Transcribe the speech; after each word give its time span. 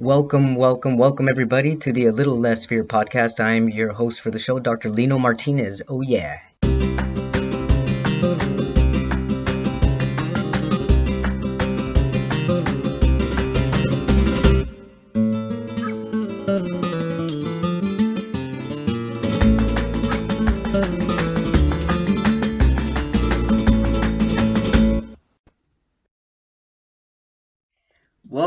Welcome, 0.00 0.54
welcome, 0.54 0.96
welcome, 0.96 1.28
everybody, 1.28 1.76
to 1.76 1.92
the 1.92 2.06
A 2.06 2.10
Little 2.10 2.40
Less 2.40 2.64
Fear 2.64 2.84
podcast. 2.84 3.38
I'm 3.38 3.68
your 3.68 3.92
host 3.92 4.22
for 4.22 4.30
the 4.30 4.38
show, 4.38 4.58
Dr. 4.58 4.88
Lino 4.88 5.18
Martinez. 5.18 5.82
Oh, 5.88 6.00
yeah. 6.00 6.38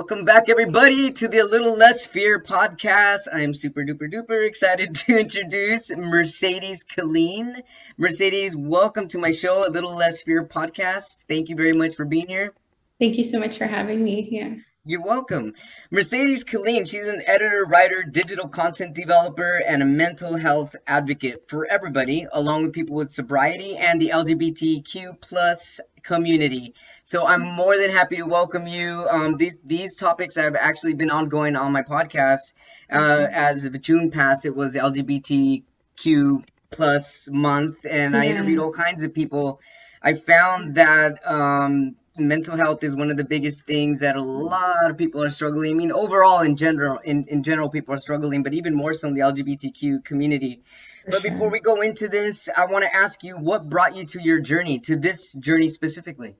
Welcome 0.03 0.25
back, 0.25 0.49
everybody, 0.49 1.13
to 1.13 1.29
the 1.29 1.39
A 1.39 1.45
Little 1.45 1.77
Less 1.77 2.05
Fear 2.05 2.41
podcast. 2.41 3.19
I 3.33 3.43
am 3.43 3.53
super 3.53 3.85
duper 3.85 4.11
duper 4.11 4.45
excited 4.45 4.95
to 5.05 5.17
introduce 5.17 5.91
Mercedes 5.95 6.83
Killeen. 6.83 7.61
Mercedes, 7.95 8.53
welcome 8.53 9.07
to 9.07 9.17
my 9.17 9.31
show, 9.31 9.65
A 9.65 9.71
Little 9.71 9.95
Less 9.95 10.21
Fear 10.21 10.43
podcast. 10.43 11.23
Thank 11.29 11.47
you 11.47 11.55
very 11.55 11.71
much 11.71 11.95
for 11.95 12.03
being 12.03 12.27
here. 12.27 12.51
Thank 12.99 13.17
you 13.17 13.23
so 13.23 13.39
much 13.39 13.57
for 13.57 13.65
having 13.65 14.03
me 14.03 14.23
here. 14.23 14.65
You're 14.85 15.01
welcome. 15.01 15.53
Mercedes 15.91 16.43
Killeen, 16.43 16.85
she's 16.85 17.07
an 17.07 17.21
editor, 17.25 17.63
writer, 17.65 18.03
digital 18.03 18.49
content 18.49 18.93
developer, 18.93 19.63
and 19.65 19.81
a 19.81 19.85
mental 19.85 20.35
health 20.35 20.75
advocate 20.85 21.45
for 21.47 21.65
everybody, 21.65 22.27
along 22.29 22.63
with 22.63 22.73
people 22.73 22.97
with 22.97 23.09
sobriety 23.09 23.77
and 23.77 24.01
the 24.01 24.09
LGBTQ 24.09 25.21
plus 25.21 25.79
community. 26.01 26.73
So 27.03 27.25
I'm 27.25 27.43
more 27.43 27.77
than 27.77 27.91
happy 27.91 28.17
to 28.17 28.23
welcome 28.23 28.67
you. 28.67 29.07
Um, 29.09 29.37
these 29.37 29.55
these 29.63 29.95
topics 29.95 30.35
have 30.35 30.57
actually 30.57 30.95
been 30.95 31.11
ongoing 31.11 31.55
on 31.55 31.71
my 31.71 31.83
podcast. 31.83 32.51
Uh, 32.91 33.25
as 33.31 33.63
of 33.63 33.79
June 33.79 34.11
passed, 34.11 34.45
it 34.45 34.53
was 34.53 34.75
LGBTQ 34.75 36.43
plus 36.71 37.29
month, 37.31 37.85
and 37.89 38.15
yeah. 38.15 38.19
I 38.19 38.25
interviewed 38.25 38.59
all 38.59 38.73
kinds 38.73 39.01
of 39.01 39.13
people. 39.13 39.61
I 40.01 40.15
found 40.15 40.75
that 40.75 41.25
um, 41.25 41.95
mental 42.17 42.55
health 42.55 42.83
is 42.83 42.95
one 42.95 43.09
of 43.09 43.17
the 43.17 43.23
biggest 43.23 43.63
things 43.63 43.99
that 44.01 44.15
a 44.15 44.21
lot 44.21 44.91
of 44.91 44.97
people 44.97 45.23
are 45.23 45.29
struggling. 45.29 45.71
I 45.71 45.73
mean, 45.73 45.91
overall 45.91 46.41
in 46.41 46.55
general, 46.55 46.99
in, 47.03 47.25
in 47.27 47.43
general, 47.43 47.69
people 47.69 47.93
are 47.93 47.97
struggling, 47.97 48.43
but 48.43 48.53
even 48.53 48.75
more 48.75 48.93
so 48.93 49.07
in 49.07 49.13
the 49.13 49.21
LGBTQ 49.21 50.03
community. 50.05 50.61
For 51.05 51.11
but 51.11 51.21
sure. 51.21 51.31
before 51.31 51.49
we 51.49 51.59
go 51.59 51.81
into 51.81 52.07
this, 52.07 52.49
I 52.55 52.65
want 52.65 52.83
to 52.83 52.95
ask 52.95 53.23
you 53.23 53.35
what 53.37 53.67
brought 53.67 53.95
you 53.95 54.05
to 54.05 54.21
your 54.21 54.39
journey, 54.39 54.79
to 54.79 54.95
this 54.95 55.33
journey 55.33 55.67
specifically? 55.67 56.35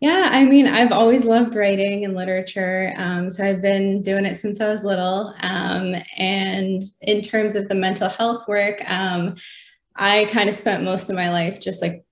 Yeah, 0.00 0.28
I 0.32 0.44
mean, 0.44 0.66
I've 0.66 0.92
always 0.92 1.24
loved 1.24 1.54
writing 1.54 2.04
and 2.04 2.14
literature. 2.14 2.94
Um, 2.96 3.30
so 3.30 3.44
I've 3.44 3.62
been 3.62 4.02
doing 4.02 4.24
it 4.24 4.36
since 4.36 4.60
I 4.60 4.68
was 4.68 4.84
little. 4.84 5.34
Um, 5.40 5.94
and 6.18 6.82
in 7.00 7.22
terms 7.22 7.54
of 7.54 7.68
the 7.68 7.74
mental 7.74 8.08
health 8.08 8.48
work, 8.48 8.82
um, 8.90 9.36
I 9.96 10.26
kind 10.30 10.48
of 10.48 10.54
spent 10.54 10.82
most 10.82 11.08
of 11.08 11.16
my 11.16 11.30
life 11.30 11.60
just 11.60 11.80
like 11.80 12.04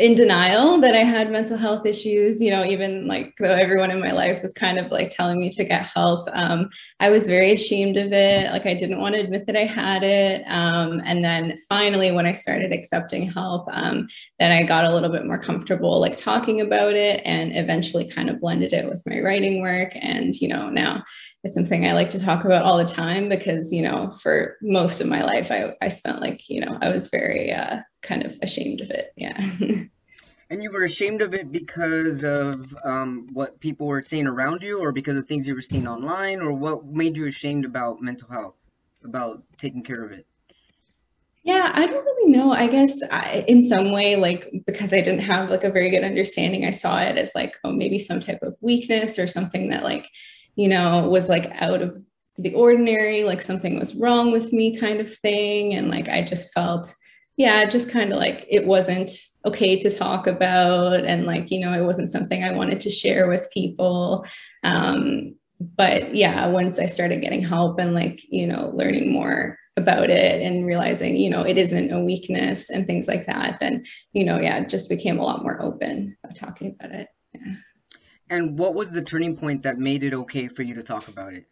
in 0.00 0.14
denial 0.14 0.78
that 0.78 0.94
I 0.94 1.04
had 1.04 1.30
mental 1.30 1.58
health 1.58 1.84
issues, 1.84 2.40
you 2.40 2.50
know, 2.50 2.64
even 2.64 3.06
like 3.06 3.34
though 3.38 3.52
everyone 3.52 3.90
in 3.90 4.00
my 4.00 4.12
life 4.12 4.40
was 4.40 4.54
kind 4.54 4.78
of 4.78 4.90
like 4.90 5.10
telling 5.10 5.38
me 5.38 5.50
to 5.50 5.62
get 5.62 5.84
help. 5.84 6.26
Um, 6.32 6.70
I 7.00 7.10
was 7.10 7.26
very 7.26 7.52
ashamed 7.52 7.98
of 7.98 8.10
it. 8.10 8.50
Like 8.50 8.64
I 8.64 8.72
didn't 8.72 8.98
want 8.98 9.14
to 9.14 9.20
admit 9.20 9.44
that 9.44 9.56
I 9.56 9.66
had 9.66 10.02
it. 10.02 10.42
Um, 10.48 11.02
and 11.04 11.22
then 11.22 11.54
finally, 11.68 12.12
when 12.12 12.24
I 12.24 12.32
started 12.32 12.72
accepting 12.72 13.30
help, 13.30 13.68
um, 13.72 14.08
then 14.38 14.52
I 14.52 14.62
got 14.62 14.86
a 14.86 14.90
little 14.90 15.10
bit 15.10 15.26
more 15.26 15.38
comfortable 15.38 16.00
like 16.00 16.16
talking 16.16 16.62
about 16.62 16.94
it 16.94 17.20
and 17.26 17.54
eventually 17.54 18.08
kind 18.08 18.30
of 18.30 18.40
blended 18.40 18.72
it 18.72 18.88
with 18.88 19.02
my 19.04 19.20
writing 19.20 19.60
work. 19.60 19.92
And, 20.00 20.34
you 20.34 20.48
know, 20.48 20.70
now 20.70 21.04
it's 21.44 21.54
something 21.54 21.86
I 21.86 21.92
like 21.92 22.08
to 22.10 22.18
talk 22.18 22.46
about 22.46 22.64
all 22.64 22.78
the 22.78 22.86
time 22.86 23.28
because, 23.28 23.70
you 23.70 23.82
know, 23.82 24.08
for 24.08 24.56
most 24.62 25.02
of 25.02 25.08
my 25.08 25.22
life, 25.22 25.52
I, 25.52 25.74
I 25.82 25.88
spent 25.88 26.22
like, 26.22 26.48
you 26.48 26.64
know, 26.64 26.78
I 26.80 26.88
was 26.88 27.08
very, 27.08 27.52
uh, 27.52 27.80
kind 28.02 28.24
of 28.24 28.38
ashamed 28.42 28.80
of 28.80 28.90
it. 28.90 29.12
Yeah. 29.16 29.38
and 30.50 30.62
you 30.62 30.70
were 30.70 30.82
ashamed 30.82 31.22
of 31.22 31.32
it 31.32 31.50
because 31.52 32.24
of 32.24 32.74
um, 32.84 33.28
what 33.32 33.60
people 33.60 33.86
were 33.86 34.02
saying 34.02 34.26
around 34.26 34.62
you, 34.62 34.80
or 34.80 34.90
because 34.90 35.16
of 35.16 35.26
things 35.26 35.46
you 35.46 35.54
were 35.54 35.60
seeing 35.60 35.86
online, 35.86 36.40
or 36.40 36.52
what 36.52 36.84
made 36.84 37.16
you 37.16 37.26
ashamed 37.26 37.64
about 37.64 38.02
mental 38.02 38.28
health, 38.28 38.56
about 39.04 39.44
taking 39.56 39.84
care 39.84 40.04
of 40.04 40.10
it? 40.10 40.26
Yeah, 41.44 41.70
I 41.72 41.86
don't 41.86 42.04
really 42.04 42.32
know. 42.32 42.52
I 42.52 42.66
guess 42.66 43.00
I, 43.10 43.44
in 43.46 43.62
some 43.62 43.92
way, 43.92 44.16
like 44.16 44.50
because 44.66 44.92
I 44.92 45.00
didn't 45.00 45.20
have 45.20 45.50
like 45.50 45.64
a 45.64 45.70
very 45.70 45.88
good 45.88 46.04
understanding, 46.04 46.66
I 46.66 46.70
saw 46.70 47.00
it 47.00 47.16
as 47.16 47.32
like, 47.34 47.56
oh, 47.64 47.72
maybe 47.72 47.98
some 47.98 48.20
type 48.20 48.42
of 48.42 48.56
weakness 48.60 49.18
or 49.18 49.26
something 49.26 49.70
that 49.70 49.84
like, 49.84 50.08
you 50.56 50.68
know, 50.68 51.08
was 51.08 51.28
like 51.28 51.50
out 51.62 51.80
of 51.80 51.96
the 52.36 52.52
ordinary, 52.54 53.22
like 53.24 53.40
something 53.40 53.78
was 53.78 53.94
wrong 53.94 54.32
with 54.32 54.52
me 54.52 54.76
kind 54.76 55.00
of 55.00 55.14
thing. 55.18 55.74
And 55.74 55.90
like 55.90 56.08
I 56.08 56.22
just 56.22 56.52
felt 56.52 56.94
yeah, 57.40 57.64
just 57.64 57.90
kind 57.90 58.12
of 58.12 58.18
like 58.18 58.44
it 58.50 58.66
wasn't 58.66 59.10
okay 59.44 59.78
to 59.78 59.90
talk 59.90 60.26
about. 60.26 61.04
And 61.04 61.24
like, 61.24 61.50
you 61.50 61.60
know, 61.60 61.72
it 61.72 61.84
wasn't 61.84 62.10
something 62.10 62.44
I 62.44 62.52
wanted 62.52 62.80
to 62.80 62.90
share 62.90 63.28
with 63.28 63.50
people. 63.52 64.26
Um, 64.64 65.34
but 65.60 66.14
yeah, 66.14 66.46
once 66.46 66.78
I 66.78 66.86
started 66.86 67.20
getting 67.20 67.42
help 67.42 67.78
and 67.78 67.94
like, 67.94 68.20
you 68.30 68.46
know, 68.46 68.72
learning 68.74 69.12
more 69.12 69.58
about 69.76 70.10
it 70.10 70.42
and 70.42 70.66
realizing, 70.66 71.16
you 71.16 71.30
know, 71.30 71.42
it 71.42 71.58
isn't 71.58 71.92
a 71.92 72.00
weakness 72.00 72.70
and 72.70 72.86
things 72.86 73.06
like 73.08 73.26
that, 73.26 73.58
then, 73.60 73.84
you 74.12 74.24
know, 74.24 74.38
yeah, 74.38 74.58
it 74.58 74.68
just 74.68 74.88
became 74.88 75.18
a 75.18 75.24
lot 75.24 75.42
more 75.42 75.60
open 75.62 76.16
about 76.24 76.36
talking 76.36 76.76
about 76.78 76.94
it. 76.94 77.08
Yeah. 77.34 77.54
And 78.30 78.58
what 78.58 78.74
was 78.74 78.90
the 78.90 79.02
turning 79.02 79.36
point 79.36 79.62
that 79.62 79.78
made 79.78 80.02
it 80.02 80.14
okay 80.14 80.48
for 80.48 80.62
you 80.62 80.74
to 80.74 80.82
talk 80.82 81.08
about 81.08 81.34
it? 81.34 81.46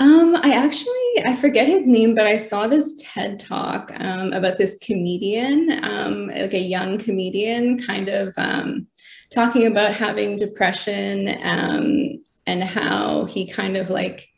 Um, 0.00 0.34
I 0.42 0.50
actually 0.52 1.24
I 1.24 1.36
forget 1.36 1.68
his 1.68 1.86
name, 1.86 2.14
but 2.14 2.26
I 2.26 2.36
saw 2.36 2.66
this 2.66 3.00
TED 3.00 3.38
talk 3.38 3.92
um, 4.00 4.32
about 4.32 4.58
this 4.58 4.76
comedian, 4.78 5.84
um, 5.84 6.26
like 6.28 6.54
a 6.54 6.58
young 6.58 6.98
comedian, 6.98 7.78
kind 7.78 8.08
of 8.08 8.34
um, 8.36 8.88
talking 9.32 9.66
about 9.66 9.94
having 9.94 10.36
depression 10.36 11.36
um, 11.44 12.22
and 12.46 12.64
how 12.64 13.24
he 13.26 13.46
kind 13.46 13.76
of 13.76 13.88
like 13.88 14.28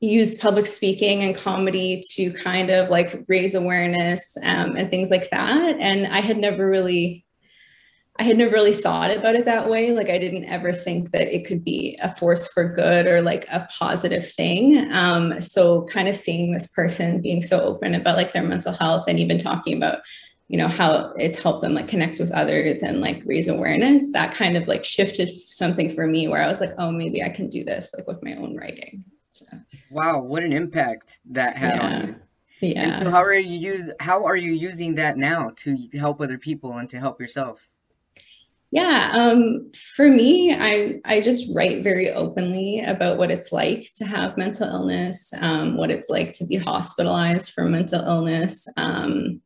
used 0.00 0.38
public 0.38 0.66
speaking 0.66 1.22
and 1.22 1.34
comedy 1.34 2.02
to 2.12 2.32
kind 2.32 2.70
of 2.70 2.90
like 2.90 3.24
raise 3.28 3.54
awareness 3.54 4.36
um, 4.44 4.76
and 4.76 4.90
things 4.90 5.10
like 5.10 5.30
that. 5.30 5.76
And 5.78 6.06
I 6.06 6.20
had 6.20 6.38
never 6.38 6.68
really 6.68 7.24
I 8.20 8.22
had 8.22 8.36
never 8.36 8.52
really 8.52 8.74
thought 8.74 9.10
about 9.10 9.34
it 9.34 9.46
that 9.46 9.70
way. 9.70 9.92
Like 9.92 10.10
I 10.10 10.18
didn't 10.18 10.44
ever 10.44 10.74
think 10.74 11.10
that 11.12 11.34
it 11.34 11.46
could 11.46 11.64
be 11.64 11.98
a 12.02 12.14
force 12.14 12.48
for 12.48 12.68
good 12.68 13.06
or 13.06 13.22
like 13.22 13.46
a 13.48 13.66
positive 13.78 14.30
thing. 14.30 14.92
Um, 14.92 15.40
so 15.40 15.84
kind 15.86 16.06
of 16.06 16.14
seeing 16.14 16.52
this 16.52 16.66
person 16.66 17.22
being 17.22 17.42
so 17.42 17.62
open 17.62 17.94
about 17.94 18.18
like 18.18 18.34
their 18.34 18.42
mental 18.42 18.74
health 18.74 19.06
and 19.08 19.18
even 19.18 19.38
talking 19.38 19.74
about, 19.74 20.00
you 20.48 20.58
know, 20.58 20.68
how 20.68 21.14
it's 21.16 21.42
helped 21.42 21.62
them 21.62 21.72
like 21.72 21.88
connect 21.88 22.20
with 22.20 22.30
others 22.32 22.82
and 22.82 23.00
like 23.00 23.22
raise 23.24 23.48
awareness, 23.48 24.12
that 24.12 24.34
kind 24.34 24.54
of 24.54 24.68
like 24.68 24.84
shifted 24.84 25.30
something 25.30 25.88
for 25.88 26.06
me 26.06 26.28
where 26.28 26.42
I 26.42 26.46
was 26.46 26.60
like, 26.60 26.74
oh, 26.76 26.92
maybe 26.92 27.22
I 27.22 27.30
can 27.30 27.48
do 27.48 27.64
this 27.64 27.94
like 27.96 28.06
with 28.06 28.22
my 28.22 28.34
own 28.34 28.54
writing. 28.54 29.02
So. 29.30 29.46
Wow, 29.90 30.20
what 30.20 30.42
an 30.42 30.52
impact 30.52 31.20
that 31.30 31.56
had 31.56 31.76
yeah. 31.76 31.86
on 31.86 32.06
you. 32.06 32.16
Yeah. 32.60 32.82
And 32.82 32.96
so 32.96 33.10
how 33.10 33.22
are 33.22 33.32
you 33.32 33.56
use 33.56 33.90
how 33.98 34.26
are 34.26 34.36
you 34.36 34.52
using 34.52 34.96
that 34.96 35.16
now 35.16 35.52
to 35.60 35.88
help 35.94 36.20
other 36.20 36.36
people 36.36 36.76
and 36.76 36.90
to 36.90 37.00
help 37.00 37.18
yourself? 37.18 37.66
Yeah, 38.72 39.10
um, 39.14 39.70
for 39.96 40.08
me, 40.08 40.54
I 40.54 41.00
I 41.04 41.20
just 41.20 41.52
write 41.52 41.82
very 41.82 42.10
openly 42.10 42.80
about 42.80 43.18
what 43.18 43.30
it's 43.32 43.50
like 43.50 43.90
to 43.96 44.04
have 44.06 44.36
mental 44.38 44.68
illness, 44.68 45.32
um, 45.40 45.76
what 45.76 45.90
it's 45.90 46.08
like 46.08 46.32
to 46.34 46.46
be 46.46 46.54
hospitalized 46.56 47.50
for 47.52 47.64
mental 47.64 48.00
illness, 48.00 48.68
um, 48.76 49.40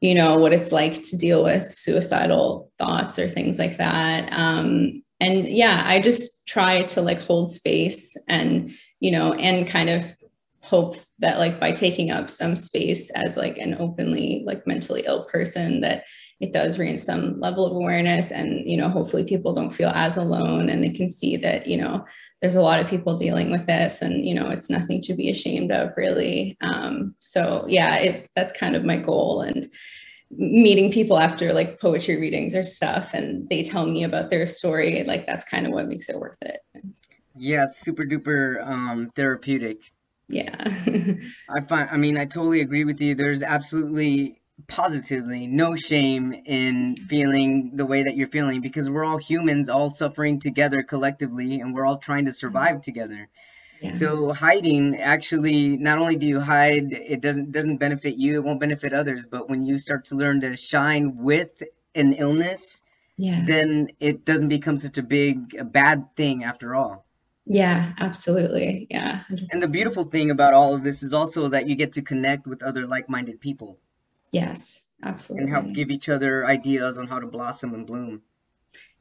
you 0.00 0.14
know, 0.14 0.36
what 0.36 0.52
it's 0.52 0.70
like 0.72 1.02
to 1.04 1.16
deal 1.16 1.42
with 1.42 1.68
suicidal 1.70 2.70
thoughts 2.78 3.18
or 3.18 3.28
things 3.28 3.58
like 3.58 3.76
that. 3.78 4.32
Um, 4.32 5.02
and 5.18 5.48
yeah, 5.48 5.82
I 5.84 5.98
just 6.00 6.46
try 6.46 6.82
to 6.84 7.02
like 7.02 7.20
hold 7.22 7.50
space 7.50 8.16
and 8.28 8.72
you 9.00 9.10
know, 9.10 9.32
and 9.34 9.66
kind 9.66 9.90
of 9.90 10.14
hope 10.62 10.96
that 11.18 11.38
like 11.40 11.58
by 11.58 11.72
taking 11.72 12.10
up 12.12 12.30
some 12.30 12.54
space 12.54 13.10
as 13.10 13.36
like 13.36 13.58
an 13.58 13.76
openly 13.80 14.42
like 14.46 14.66
mentally 14.66 15.02
ill 15.06 15.24
person 15.24 15.80
that 15.80 16.04
it 16.40 16.54
does 16.54 16.78
raise 16.78 17.04
some 17.04 17.38
level 17.38 17.66
of 17.66 17.76
awareness 17.76 18.32
and 18.32 18.66
you 18.66 18.76
know 18.76 18.88
hopefully 18.88 19.22
people 19.22 19.52
don't 19.52 19.70
feel 19.70 19.90
as 19.90 20.16
alone 20.16 20.70
and 20.70 20.82
they 20.82 20.88
can 20.90 21.08
see 21.08 21.36
that 21.36 21.66
you 21.66 21.76
know 21.76 22.04
there's 22.40 22.54
a 22.54 22.62
lot 22.62 22.80
of 22.80 22.88
people 22.88 23.16
dealing 23.16 23.50
with 23.50 23.66
this 23.66 24.00
and 24.00 24.24
you 24.24 24.34
know 24.34 24.48
it's 24.48 24.70
nothing 24.70 25.00
to 25.02 25.14
be 25.14 25.30
ashamed 25.30 25.70
of 25.70 25.92
really. 25.96 26.56
Um, 26.62 27.14
so 27.20 27.64
yeah 27.68 27.96
it, 27.96 28.30
that's 28.34 28.58
kind 28.58 28.74
of 28.74 28.84
my 28.84 28.96
goal 28.96 29.42
and 29.42 29.70
meeting 30.30 30.90
people 30.92 31.18
after 31.18 31.52
like 31.52 31.80
poetry 31.80 32.16
readings 32.16 32.54
or 32.54 32.64
stuff 32.64 33.12
and 33.14 33.48
they 33.50 33.62
tell 33.62 33.84
me 33.84 34.04
about 34.04 34.30
their 34.30 34.46
story 34.46 35.02
like 35.04 35.26
that's 35.26 35.44
kind 35.44 35.66
of 35.66 35.72
what 35.72 35.88
makes 35.88 36.08
it 36.08 36.18
worth 36.18 36.38
it. 36.42 36.60
Yeah 37.36 37.64
it's 37.64 37.78
super 37.78 38.04
duper 38.04 38.66
um, 38.66 39.10
therapeutic. 39.14 39.78
Yeah. 40.28 40.54
I 41.50 41.60
find 41.60 41.90
i 41.90 41.96
mean 41.96 42.16
i 42.16 42.24
totally 42.24 42.62
agree 42.62 42.84
with 42.84 43.00
you. 43.00 43.14
There's 43.14 43.42
absolutely 43.42 44.39
positively, 44.66 45.46
no 45.46 45.76
shame 45.76 46.32
in 46.32 46.96
feeling 46.96 47.72
the 47.74 47.86
way 47.86 48.04
that 48.04 48.16
you're 48.16 48.28
feeling 48.28 48.60
because 48.60 48.88
we're 48.88 49.04
all 49.04 49.18
humans, 49.18 49.68
all 49.68 49.90
suffering 49.90 50.40
together 50.40 50.82
collectively, 50.82 51.60
and 51.60 51.74
we're 51.74 51.86
all 51.86 51.98
trying 51.98 52.26
to 52.26 52.32
survive 52.32 52.76
mm-hmm. 52.76 52.80
together. 52.80 53.28
Yeah. 53.80 53.92
So 53.92 54.32
hiding 54.32 54.96
actually 54.96 55.78
not 55.78 55.98
only 55.98 56.16
do 56.16 56.26
you 56.26 56.40
hide, 56.40 56.92
it 56.92 57.20
doesn't 57.20 57.50
doesn't 57.52 57.78
benefit 57.78 58.16
you, 58.16 58.34
it 58.34 58.44
won't 58.44 58.60
benefit 58.60 58.92
others, 58.92 59.24
but 59.30 59.48
when 59.48 59.62
you 59.62 59.78
start 59.78 60.06
to 60.06 60.16
learn 60.16 60.42
to 60.42 60.54
shine 60.56 61.16
with 61.16 61.62
an 61.94 62.12
illness, 62.12 62.82
yeah. 63.16 63.42
then 63.46 63.88
it 63.98 64.24
doesn't 64.24 64.48
become 64.48 64.76
such 64.76 64.98
a 64.98 65.02
big 65.02 65.54
a 65.58 65.64
bad 65.64 66.14
thing 66.14 66.44
after 66.44 66.74
all. 66.74 67.06
Yeah, 67.46 67.94
absolutely. 67.98 68.86
Yeah. 68.90 69.22
100%. 69.30 69.48
And 69.50 69.62
the 69.62 69.68
beautiful 69.68 70.04
thing 70.04 70.30
about 70.30 70.54
all 70.54 70.74
of 70.74 70.84
this 70.84 71.02
is 71.02 71.12
also 71.12 71.48
that 71.48 71.68
you 71.68 71.74
get 71.74 71.92
to 71.92 72.02
connect 72.02 72.46
with 72.46 72.62
other 72.62 72.86
like-minded 72.86 73.40
people. 73.40 73.78
Yes, 74.32 74.88
absolutely. 75.02 75.44
And 75.44 75.52
help 75.52 75.72
give 75.74 75.90
each 75.90 76.08
other 76.08 76.46
ideas 76.46 76.98
on 76.98 77.06
how 77.06 77.18
to 77.18 77.26
blossom 77.26 77.74
and 77.74 77.86
bloom. 77.86 78.22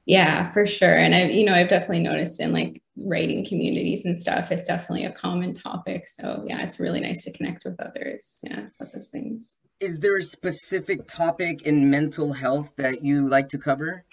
Yeah, 0.06 0.52
for 0.52 0.66
sure. 0.66 0.96
And 0.96 1.14
I, 1.14 1.26
you 1.26 1.44
know, 1.44 1.54
I've 1.54 1.70
definitely 1.70 2.00
noticed 2.00 2.40
in 2.40 2.52
like 2.52 2.82
writing 2.98 3.46
communities 3.46 4.06
and 4.06 4.20
stuff, 4.20 4.52
it's 4.52 4.68
definitely 4.68 5.06
a 5.06 5.12
common 5.12 5.54
topic. 5.54 6.08
So 6.08 6.44
yeah, 6.48 6.64
it's 6.64 6.80
really 6.80 7.00
nice 7.00 7.24
to 7.26 7.32
connect 7.32 7.64
with 7.66 7.80
others. 7.80 8.40
Yeah, 8.44 8.68
about 8.80 8.92
those 8.92 9.10
things. 9.10 9.56
Is 9.80 10.00
there 10.00 10.18
a 10.18 10.24
specific 10.24 11.06
topic 11.06 11.62
in 11.62 11.90
mental 11.90 12.34
health 12.34 12.72
that 12.78 13.04
you 13.04 13.30
like 13.30 13.48
to 13.50 13.58
cover? 13.58 14.04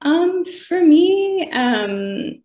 Um, 0.00 0.44
for 0.44 0.80
me, 0.80 1.50
um, 1.52 2.42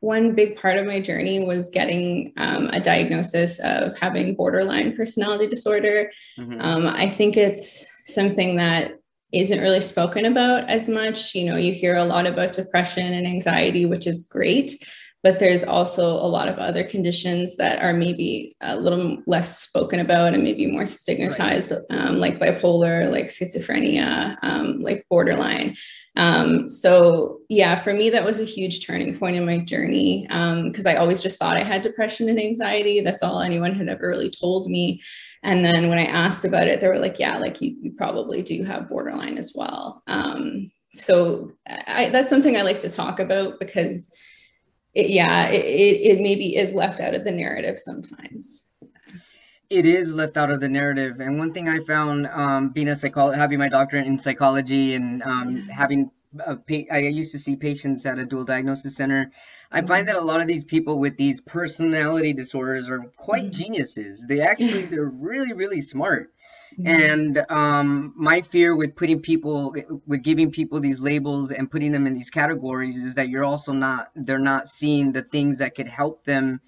one 0.00 0.34
big 0.34 0.56
part 0.56 0.78
of 0.78 0.86
my 0.86 1.00
journey 1.00 1.44
was 1.44 1.70
getting 1.70 2.32
um, 2.36 2.68
a 2.68 2.80
diagnosis 2.80 3.58
of 3.60 3.96
having 3.98 4.34
borderline 4.34 4.96
personality 4.96 5.48
disorder. 5.48 6.10
Mm-hmm. 6.38 6.60
Um, 6.60 6.86
I 6.86 7.08
think 7.08 7.36
it's 7.36 7.86
something 8.04 8.56
that 8.56 8.92
isn't 9.32 9.60
really 9.60 9.80
spoken 9.80 10.24
about 10.24 10.70
as 10.70 10.88
much. 10.88 11.34
You 11.34 11.46
know, 11.46 11.56
you 11.56 11.72
hear 11.72 11.96
a 11.96 12.04
lot 12.04 12.26
about 12.26 12.52
depression 12.52 13.12
and 13.12 13.26
anxiety, 13.26 13.84
which 13.86 14.06
is 14.06 14.26
great, 14.26 14.72
but 15.22 15.40
there's 15.40 15.64
also 15.64 16.12
a 16.12 16.28
lot 16.28 16.48
of 16.48 16.58
other 16.58 16.84
conditions 16.84 17.56
that 17.56 17.82
are 17.82 17.92
maybe 17.92 18.54
a 18.60 18.76
little 18.76 19.18
less 19.26 19.58
spoken 19.58 19.98
about 19.98 20.32
and 20.32 20.44
maybe 20.44 20.66
more 20.66 20.86
stigmatized, 20.86 21.72
right. 21.72 21.98
um, 21.98 22.20
like 22.20 22.38
bipolar, 22.38 23.10
like 23.10 23.26
schizophrenia, 23.26 24.36
um, 24.42 24.80
like 24.80 25.04
borderline. 25.10 25.76
Um, 26.14 26.68
so, 26.68 27.40
yeah, 27.48 27.74
for 27.74 27.92
me, 27.92 28.10
that 28.10 28.24
was 28.24 28.38
a 28.38 28.44
huge 28.44 28.86
turning 28.86 29.18
point 29.18 29.36
in 29.36 29.44
my 29.44 29.58
journey 29.58 30.22
because 30.22 30.86
um, 30.86 30.92
I 30.92 30.96
always 30.96 31.20
just 31.20 31.38
thought 31.38 31.56
I 31.56 31.64
had 31.64 31.82
depression 31.82 32.28
and 32.28 32.38
anxiety. 32.38 33.00
That's 33.00 33.22
all 33.22 33.40
anyone 33.40 33.74
had 33.74 33.88
ever 33.88 34.08
really 34.08 34.30
told 34.30 34.70
me. 34.70 35.00
And 35.42 35.64
then 35.64 35.88
when 35.88 35.98
I 35.98 36.04
asked 36.04 36.44
about 36.44 36.68
it, 36.68 36.80
they 36.80 36.88
were 36.88 36.98
like, 36.98 37.18
yeah, 37.18 37.38
like 37.38 37.60
you, 37.60 37.76
you 37.80 37.92
probably 37.92 38.42
do 38.42 38.64
have 38.64 38.88
borderline 38.88 39.38
as 39.38 39.52
well. 39.54 40.02
Um, 40.06 40.68
so 40.92 41.52
I, 41.66 42.08
that's 42.08 42.30
something 42.30 42.56
I 42.56 42.62
like 42.62 42.80
to 42.80 42.90
talk 42.90 43.20
about 43.20 43.60
because 43.60 44.12
it, 44.98 45.10
yeah, 45.10 45.46
it, 45.48 46.16
it, 46.16 46.20
maybe 46.20 46.56
is 46.56 46.74
left 46.74 46.98
out 46.98 47.14
of 47.14 47.22
the 47.22 47.30
narrative 47.30 47.78
sometimes. 47.78 48.64
It 49.70 49.86
is 49.86 50.12
left 50.12 50.36
out 50.36 50.50
of 50.50 50.60
the 50.60 50.68
narrative. 50.68 51.20
And 51.20 51.38
one 51.38 51.52
thing 51.52 51.68
I 51.68 51.78
found 51.78 52.26
um, 52.26 52.70
being 52.70 52.88
a 52.88 52.96
psychologist, 52.96 53.38
having 53.38 53.60
my 53.60 53.68
doctorate 53.68 54.08
in 54.08 54.18
psychology 54.18 54.94
and 54.94 55.22
um, 55.22 55.68
having 55.68 56.10
a 56.44 56.56
pa- 56.56 56.92
I 56.92 56.98
used 56.98 57.32
to 57.32 57.38
see 57.38 57.54
patients 57.54 58.06
at 58.06 58.18
a 58.18 58.26
dual 58.26 58.44
diagnosis 58.44 58.96
center. 58.96 59.30
I 59.70 59.82
find 59.82 60.06
mm-hmm. 60.06 60.16
that 60.16 60.16
a 60.16 60.24
lot 60.24 60.40
of 60.40 60.48
these 60.48 60.64
people 60.64 60.98
with 60.98 61.16
these 61.16 61.40
personality 61.42 62.32
disorders 62.32 62.88
are 62.88 63.04
quite 63.16 63.44
mm-hmm. 63.44 63.62
geniuses. 63.62 64.26
They 64.26 64.40
actually 64.40 64.84
they're 64.90 65.04
really 65.04 65.52
really 65.52 65.80
smart. 65.80 66.32
And 66.84 67.44
um, 67.48 68.12
my 68.16 68.40
fear 68.42 68.74
with 68.74 68.94
putting 68.94 69.20
people, 69.20 69.74
with 70.06 70.22
giving 70.22 70.52
people 70.52 70.80
these 70.80 71.00
labels 71.00 71.50
and 71.50 71.70
putting 71.70 71.92
them 71.92 72.06
in 72.06 72.14
these 72.14 72.30
categories 72.30 72.96
is 72.96 73.16
that 73.16 73.28
you're 73.28 73.44
also 73.44 73.72
not, 73.72 74.10
they're 74.14 74.38
not 74.38 74.68
seeing 74.68 75.12
the 75.12 75.22
things 75.22 75.58
that 75.58 75.74
could 75.74 75.88
help 75.88 76.24
them 76.24 76.60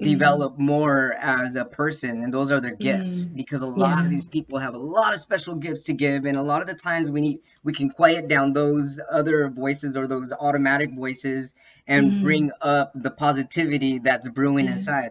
develop 0.00 0.54
mm-hmm. 0.54 0.64
more 0.64 1.12
as 1.12 1.56
a 1.56 1.64
person 1.64 2.22
and 2.22 2.32
those 2.32 2.50
are 2.50 2.60
their 2.60 2.74
gifts 2.74 3.24
mm-hmm. 3.24 3.36
because 3.36 3.60
a 3.60 3.66
lot 3.66 3.98
yeah. 3.98 4.04
of 4.04 4.10
these 4.10 4.26
people 4.26 4.58
have 4.58 4.74
a 4.74 4.78
lot 4.78 5.12
of 5.12 5.20
special 5.20 5.54
gifts 5.54 5.84
to 5.84 5.92
give 5.92 6.24
and 6.24 6.38
a 6.38 6.42
lot 6.42 6.62
of 6.62 6.66
the 6.66 6.74
times 6.74 7.10
we 7.10 7.20
need 7.20 7.40
we 7.62 7.74
can 7.74 7.90
quiet 7.90 8.26
down 8.26 8.54
those 8.54 9.00
other 9.10 9.50
voices 9.50 9.96
or 9.96 10.06
those 10.06 10.32
automatic 10.32 10.94
voices 10.94 11.54
and 11.86 12.10
mm-hmm. 12.10 12.22
bring 12.22 12.50
up 12.62 12.92
the 12.94 13.10
positivity 13.10 13.98
that's 13.98 14.28
brewing 14.30 14.66
inside 14.66 15.10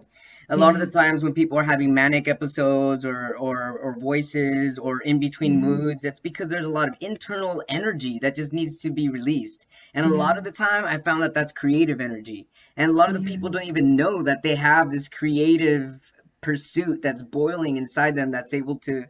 a 0.51 0.57
lot 0.57 0.74
of 0.75 0.81
the 0.81 0.88
times 0.88 1.24
when 1.24 1.33
people 1.33 1.57
are 1.57 1.63
having 1.63 1.94
manic 1.94 2.27
episodes 2.27 3.06
or 3.06 3.36
or, 3.38 3.80
or 3.80 3.98
voices 3.98 4.77
or 4.77 5.00
in 5.00 5.19
between 5.19 5.62
mm-hmm. 5.62 5.71
moods 5.71 6.01
that's 6.01 6.19
because 6.19 6.50
there's 6.50 6.65
a 6.65 6.69
lot 6.69 6.89
of 6.89 6.95
internal 7.00 7.63
energy 7.69 8.19
that 8.19 8.36
just 8.36 8.51
needs 8.53 8.81
to 8.81 8.92
be 8.92 9.09
released. 9.09 9.65
And 9.94 10.06
a 10.06 10.09
lot 10.09 10.38
of 10.38 10.44
the 10.44 10.51
time 10.51 10.86
i 10.86 10.98
found 10.98 11.24
that 11.24 11.33
that's 11.33 11.53
creative 11.53 12.01
energy. 12.01 12.48
And 12.77 12.92
a 12.92 12.94
lot 12.94 13.07
of 13.07 13.13
the 13.13 13.30
people 13.30 13.50
don't 13.50 13.68
even 13.68 13.95
know 13.95 14.24
that 14.24 14.44
they 14.44 14.56
have 14.56 14.92
this 14.92 15.07
creative 15.07 16.00
pursuit 16.42 17.01
that's 17.01 17.24
boiling 17.24 17.77
inside 17.77 18.15
them 18.15 18.31
that's 18.31 18.54
able 18.54 18.77
to 18.80 19.06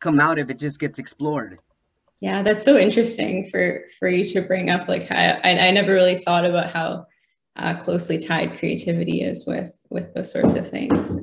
come 0.00 0.18
out 0.18 0.38
if 0.38 0.50
it 0.50 0.58
just 0.58 0.80
gets 0.80 0.98
explored. 0.98 1.58
Yeah 2.20 2.42
that's 2.42 2.64
so 2.64 2.78
interesting 2.78 3.50
for 3.50 3.84
for 3.98 4.08
you 4.08 4.24
to 4.32 4.40
bring 4.40 4.70
up 4.70 4.88
like 4.88 5.10
I, 5.10 5.38
I 5.44 5.70
never 5.72 5.92
really 5.92 6.16
thought 6.16 6.46
about 6.46 6.70
how 6.70 7.06
uh, 7.56 7.74
closely 7.74 8.18
tied 8.18 8.58
creativity 8.58 9.22
is 9.22 9.46
with 9.46 9.80
with 9.90 10.12
those 10.14 10.30
sorts 10.30 10.54
of 10.54 10.70
things. 10.70 11.16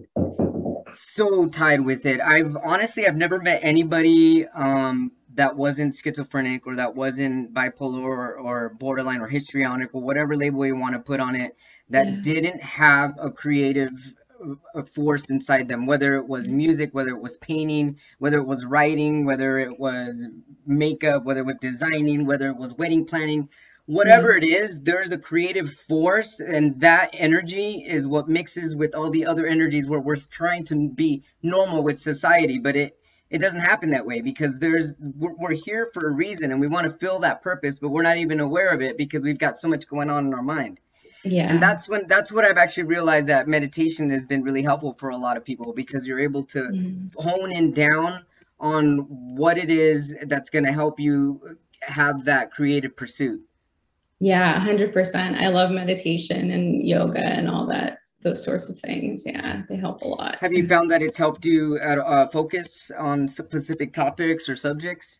So 0.96 1.48
tied 1.48 1.82
with 1.82 2.06
it. 2.06 2.20
I've 2.22 2.56
honestly 2.64 3.08
i've 3.08 3.16
never 3.16 3.40
met 3.40 3.60
anybody 3.64 4.48
um, 4.48 5.12
that 5.36 5.56
wasn't 5.56 5.96
schizophrenic 5.96 6.68
or 6.68 6.76
that 6.76 6.96
wasn't 6.96 7.54
bipolar 7.54 8.04
or, 8.04 8.36
or 8.36 8.70
borderline 8.80 9.22
or 9.22 9.28
histrionic 9.28 9.94
or 9.94 10.02
whatever 10.02 10.36
label 10.36 10.66
you 10.66 10.76
want 10.76 10.94
to 10.94 11.00
put 11.00 11.20
on 11.20 11.36
it 11.36 11.56
that 11.90 12.08
yeah. 12.08 12.20
didn't 12.22 12.62
have 12.62 13.16
a 13.20 13.32
creative 13.32 13.92
a 14.76 14.84
force 14.84 15.30
inside 15.30 15.70
them 15.70 15.86
whether 15.86 16.16
it 16.16 16.28
was 16.28 16.50
music 16.50 16.90
whether 16.94 17.12
it 17.12 17.22
was 17.22 17.38
painting 17.38 17.98
whether 18.20 18.38
it 18.38 18.46
was 18.46 18.66
writing 18.66 19.26
whether 19.26 19.58
it 19.58 19.80
was 19.80 20.28
makeup 20.66 21.24
whether 21.24 21.40
it 21.40 21.46
was 21.46 21.58
designing 21.62 22.26
whether 22.26 22.50
it 22.50 22.58
was 22.58 22.74
wedding 22.74 23.06
planning 23.06 23.48
whatever 23.86 24.34
mm-hmm. 24.34 24.44
it 24.44 24.50
is, 24.50 24.82
there's 24.82 25.12
a 25.12 25.18
creative 25.18 25.72
force, 25.74 26.40
and 26.40 26.80
that 26.82 27.12
energy 27.14 27.84
is 27.86 28.08
what 28.08 28.28
mixes 28.28 28.76
with 28.76 28.96
all 28.96 29.10
the 29.10 29.26
other 29.26 29.46
energies 29.46 29.88
where 29.88 30.00
we're 30.00 30.16
trying 30.16 30.64
to 30.66 30.90
be 30.90 31.24
normal 31.42 31.84
with 31.84 32.00
society, 32.00 32.60
but 32.60 32.76
it 32.76 32.98
it 33.34 33.42
doesn't 33.42 33.62
happen 33.62 33.90
that 33.90 34.06
way 34.06 34.22
because 34.22 34.60
there's 34.60 34.94
we're, 35.00 35.34
we're 35.34 35.54
here 35.54 35.90
for 35.92 36.08
a 36.08 36.12
reason 36.12 36.52
and 36.52 36.62
we 36.62 36.68
want 36.68 36.86
to 36.86 36.98
fill 37.00 37.20
that 37.20 37.42
purpose 37.42 37.80
but 37.80 37.90
we're 37.90 38.04
not 38.04 38.18
even 38.18 38.40
aware 38.40 38.72
of 38.72 38.82
it 38.82 38.96
because 38.96 39.24
we've 39.24 39.40
got 39.40 39.58
so 39.58 39.68
much 39.68 39.88
going 39.88 40.10
on 40.10 40.28
in 40.28 40.34
our 40.34 40.44
mind 40.44 40.80
yeah 41.24 41.50
and 41.50 41.62
that's 41.62 41.90
when 41.90 42.06
that's 42.08 42.32
what 42.32 42.46
i've 42.46 42.60
actually 42.60 42.84
realized 42.84 43.28
that 43.28 43.48
meditation 43.48 44.12
has 44.12 44.24
been 44.26 44.44
really 44.44 44.62
helpful 44.62 44.94
for 45.00 45.10
a 45.10 45.18
lot 45.18 45.36
of 45.36 45.44
people 45.44 45.74
because 45.74 46.06
you're 46.06 46.20
able 46.20 46.44
to 46.44 46.60
mm. 46.60 47.10
hone 47.18 47.52
in 47.52 47.74
down 47.74 48.24
on 48.60 48.98
what 49.36 49.58
it 49.58 49.72
is 49.72 50.16
that's 50.28 50.52
going 50.52 50.66
to 50.66 50.72
help 50.72 51.00
you 51.00 51.58
have 51.82 52.26
that 52.26 52.52
creative 52.52 52.96
pursuit 52.96 53.42
yeah, 54.24 54.66
100%. 54.66 55.38
I 55.38 55.50
love 55.50 55.70
meditation 55.70 56.52
and 56.52 56.82
yoga 56.82 57.26
and 57.26 57.50
all 57.50 57.66
that, 57.68 57.98
those 58.22 58.42
sorts 58.42 58.70
of 58.70 58.80
things. 58.80 59.24
Yeah, 59.26 59.64
they 59.68 59.76
help 59.76 60.02
a 60.02 60.08
lot. 60.08 60.38
Have 60.40 60.54
you 60.54 60.66
found 60.66 60.90
that 60.92 61.02
it's 61.02 61.18
helped 61.18 61.44
you 61.44 61.78
uh, 61.80 62.30
focus 62.30 62.90
on 62.98 63.28
specific 63.28 63.94
topics 63.94 64.48
or 64.48 64.56
subjects? 64.56 65.20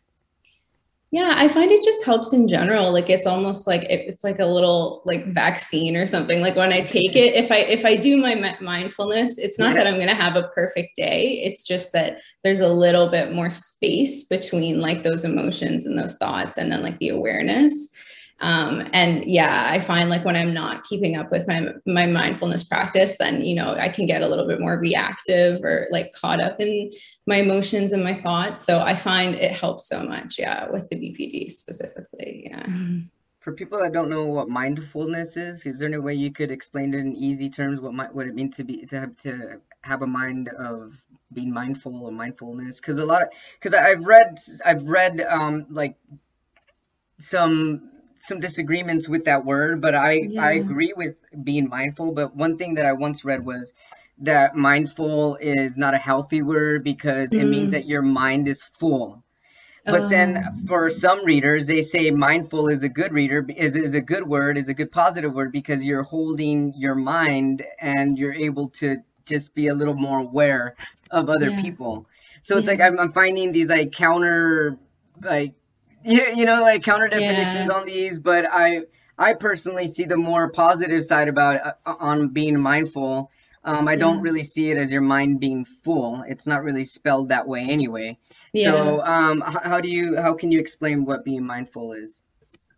Yeah, 1.10 1.34
I 1.36 1.48
find 1.48 1.70
it 1.70 1.84
just 1.84 2.02
helps 2.02 2.32
in 2.32 2.48
general. 2.48 2.92
Like 2.92 3.10
it's 3.10 3.26
almost 3.26 3.66
like 3.66 3.84
it's 3.90 4.24
like 4.24 4.38
a 4.38 4.46
little 4.46 5.02
like 5.04 5.26
vaccine 5.34 5.96
or 5.96 6.06
something. 6.06 6.40
Like 6.40 6.56
when 6.56 6.72
I 6.72 6.80
take 6.80 7.14
it, 7.14 7.34
if 7.34 7.52
I 7.52 7.58
if 7.58 7.84
I 7.84 7.96
do 7.96 8.16
my 8.16 8.56
mindfulness, 8.62 9.36
it's 9.36 9.58
not 9.58 9.76
yeah. 9.76 9.84
that 9.84 9.86
I'm 9.86 9.96
going 9.96 10.08
to 10.08 10.14
have 10.14 10.34
a 10.34 10.48
perfect 10.54 10.96
day. 10.96 11.42
It's 11.44 11.62
just 11.62 11.92
that 11.92 12.20
there's 12.42 12.60
a 12.60 12.72
little 12.72 13.10
bit 13.10 13.34
more 13.34 13.50
space 13.50 14.24
between 14.24 14.80
like 14.80 15.02
those 15.02 15.24
emotions 15.24 15.84
and 15.84 15.98
those 15.98 16.14
thoughts 16.14 16.56
and 16.56 16.72
then 16.72 16.82
like 16.82 16.98
the 17.00 17.10
awareness 17.10 17.94
um, 18.40 18.88
and 18.92 19.24
yeah 19.24 19.68
i 19.70 19.78
find 19.78 20.10
like 20.10 20.24
when 20.24 20.36
i'm 20.36 20.52
not 20.52 20.84
keeping 20.84 21.16
up 21.16 21.30
with 21.30 21.46
my 21.46 21.68
my 21.86 22.06
mindfulness 22.06 22.64
practice 22.64 23.16
then 23.18 23.40
you 23.44 23.54
know 23.54 23.74
i 23.76 23.88
can 23.88 24.06
get 24.06 24.22
a 24.22 24.28
little 24.28 24.46
bit 24.46 24.60
more 24.60 24.78
reactive 24.78 25.62
or 25.62 25.86
like 25.90 26.12
caught 26.12 26.42
up 26.42 26.60
in 26.60 26.90
my 27.26 27.36
emotions 27.36 27.92
and 27.92 28.02
my 28.02 28.14
thoughts. 28.14 28.64
So 28.64 28.80
i 28.80 28.94
find 28.94 29.34
it 29.34 29.52
helps 29.52 29.88
so 29.88 30.02
much 30.02 30.38
yeah 30.38 30.68
with 30.70 30.88
the 30.88 30.96
bpd 30.96 31.50
specifically 31.50 32.48
yeah. 32.50 32.66
For 33.40 33.52
people 33.52 33.78
that 33.80 33.92
don't 33.92 34.08
know 34.08 34.24
what 34.24 34.48
mindfulness 34.48 35.36
is 35.36 35.66
is 35.66 35.78
there 35.78 35.88
any 35.88 35.98
way 35.98 36.14
you 36.14 36.32
could 36.32 36.50
explain 36.50 36.94
it 36.94 37.00
in 37.00 37.14
easy 37.14 37.50
terms 37.50 37.78
what 37.78 37.92
might 37.92 38.14
what 38.14 38.26
it 38.26 38.34
means 38.34 38.56
to 38.56 38.64
be 38.64 38.86
to 38.86 39.00
have 39.00 39.16
to 39.18 39.60
have 39.82 40.00
a 40.00 40.06
mind 40.06 40.48
of 40.48 40.94
being 41.34 41.52
mindful 41.52 42.04
or 42.04 42.10
mindfulness? 42.10 42.80
Because 42.80 42.96
a 42.96 43.04
lot 43.04 43.22
of 43.22 43.28
because 43.60 43.78
i've 43.78 44.04
read 44.04 44.38
i've 44.64 44.88
read 44.88 45.20
um 45.20 45.66
like 45.68 45.96
some 47.20 47.90
some 48.26 48.40
disagreements 48.40 49.08
with 49.08 49.26
that 49.26 49.44
word, 49.44 49.80
but 49.80 49.94
I 49.94 50.12
yeah. 50.12 50.42
I 50.42 50.52
agree 50.52 50.94
with 50.96 51.16
being 51.42 51.68
mindful. 51.68 52.12
But 52.12 52.34
one 52.34 52.56
thing 52.56 52.74
that 52.74 52.86
I 52.86 52.92
once 52.92 53.24
read 53.24 53.44
was 53.44 53.72
that 54.18 54.56
mindful 54.56 55.36
is 55.36 55.76
not 55.76 55.94
a 55.94 55.98
healthy 55.98 56.40
word 56.40 56.84
because 56.84 57.30
mm. 57.30 57.40
it 57.40 57.44
means 57.44 57.70
mm. 57.70 57.72
that 57.72 57.86
your 57.86 58.02
mind 58.02 58.48
is 58.48 58.62
full. 58.62 59.22
But 59.86 60.08
then 60.08 60.38
um. 60.38 60.66
for 60.66 60.88
some 60.88 61.26
readers, 61.26 61.66
they 61.66 61.82
say 61.82 62.10
mindful 62.10 62.68
is 62.68 62.82
a 62.82 62.88
good 62.88 63.12
reader 63.12 63.46
is, 63.54 63.76
is 63.76 63.94
a 63.94 64.00
good 64.00 64.26
word, 64.26 64.56
is 64.56 64.70
a 64.70 64.74
good 64.74 64.90
positive 64.90 65.34
word 65.34 65.52
because 65.52 65.84
you're 65.84 66.02
holding 66.02 66.72
your 66.74 66.94
mind 66.94 67.64
and 67.78 68.16
you're 68.16 68.32
able 68.32 68.70
to 68.80 68.96
just 69.26 69.54
be 69.54 69.68
a 69.68 69.74
little 69.74 69.94
more 69.94 70.20
aware 70.20 70.76
of 71.10 71.28
other 71.28 71.50
yeah. 71.50 71.60
people. 71.60 72.06
So 72.40 72.56
it's 72.56 72.66
yeah. 72.66 72.72
like 72.72 72.80
I'm, 72.80 72.98
I'm, 72.98 73.12
finding 73.12 73.52
these 73.52 73.68
like 73.68 73.92
counter 73.92 74.78
like 75.22 75.52
you, 76.04 76.26
you 76.36 76.44
know 76.44 76.62
like 76.62 76.82
counter 76.82 77.08
definitions 77.08 77.68
yeah. 77.68 77.74
on 77.74 77.84
these, 77.84 78.18
but 78.18 78.46
I 78.50 78.82
I 79.18 79.34
personally 79.34 79.86
see 79.86 80.04
the 80.04 80.16
more 80.16 80.50
positive 80.50 81.04
side 81.04 81.28
about 81.28 81.60
uh, 81.86 81.94
on 81.98 82.28
being 82.28 82.60
mindful. 82.60 83.30
Um, 83.64 83.88
I 83.88 83.96
don't 83.96 84.20
really 84.20 84.42
see 84.42 84.70
it 84.70 84.76
as 84.76 84.92
your 84.92 85.00
mind 85.00 85.40
being 85.40 85.64
full. 85.64 86.22
It's 86.28 86.46
not 86.46 86.62
really 86.62 86.84
spelled 86.84 87.30
that 87.30 87.48
way 87.48 87.62
anyway. 87.62 88.18
Yeah. 88.52 88.72
So, 88.72 89.02
um, 89.02 89.40
how 89.40 89.80
do 89.80 89.88
you 89.88 90.20
how 90.20 90.34
can 90.34 90.52
you 90.52 90.60
explain 90.60 91.04
what 91.04 91.24
being 91.24 91.44
mindful 91.44 91.92
is? 91.94 92.20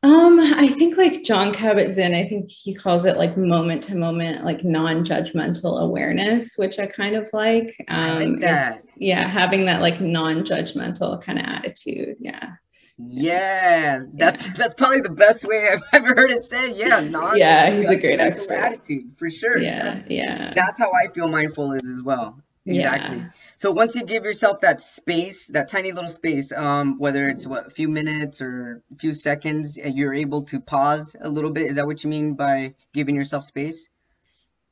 Um, 0.02 0.38
I 0.38 0.68
think 0.68 0.96
like 0.96 1.24
Jon 1.24 1.52
Kabat-Zinn, 1.52 2.14
I 2.14 2.28
think 2.28 2.48
he 2.48 2.72
calls 2.72 3.04
it 3.04 3.16
like 3.16 3.36
moment 3.36 3.82
to 3.84 3.96
moment, 3.96 4.44
like 4.44 4.62
non-judgmental 4.62 5.80
awareness, 5.80 6.56
which 6.56 6.78
I 6.78 6.86
kind 6.86 7.16
of 7.16 7.28
like. 7.32 7.74
Um, 7.88 7.98
I 7.98 8.24
like 8.24 8.40
that. 8.40 8.76
Yeah, 8.96 9.28
having 9.28 9.64
that 9.64 9.80
like 9.80 10.00
non-judgmental 10.00 11.20
kind 11.22 11.40
of 11.40 11.46
attitude. 11.46 12.16
Yeah. 12.20 12.52
Yeah, 12.98 14.00
that's 14.14 14.48
that's 14.56 14.72
probably 14.74 15.02
the 15.02 15.10
best 15.10 15.44
way 15.44 15.68
I've 15.68 15.82
ever 15.92 16.14
heard 16.14 16.30
it 16.30 16.44
said. 16.44 16.76
Yeah, 16.76 17.00
non. 17.00 17.36
yeah, 17.36 17.70
he's 17.70 17.90
a 17.90 17.96
great 17.96 18.20
expert. 18.20 18.54
Attitude 18.54 19.12
for 19.18 19.28
sure. 19.28 19.58
Yeah, 19.58 19.94
that's, 19.94 20.08
yeah. 20.08 20.54
That's 20.54 20.78
how 20.78 20.90
I 20.92 21.08
feel 21.08 21.28
mindful 21.28 21.72
is 21.72 21.84
as 21.84 22.02
well. 22.02 22.40
Exactly. 22.64 23.18
Yeah. 23.18 23.30
So 23.54 23.70
once 23.70 23.94
you 23.94 24.04
give 24.04 24.24
yourself 24.24 24.62
that 24.62 24.80
space, 24.80 25.46
that 25.48 25.68
tiny 25.68 25.92
little 25.92 26.08
space, 26.08 26.52
um, 26.52 26.98
whether 26.98 27.28
it's 27.28 27.46
what 27.46 27.66
a 27.66 27.70
few 27.70 27.88
minutes 27.88 28.40
or 28.40 28.82
a 28.92 28.96
few 28.96 29.14
seconds, 29.14 29.76
and 29.78 29.94
you're 29.96 30.14
able 30.14 30.42
to 30.44 30.60
pause 30.60 31.14
a 31.20 31.28
little 31.28 31.50
bit. 31.50 31.66
Is 31.66 31.76
that 31.76 31.86
what 31.86 32.02
you 32.02 32.10
mean 32.10 32.34
by 32.34 32.74
giving 32.92 33.14
yourself 33.14 33.44
space? 33.44 33.88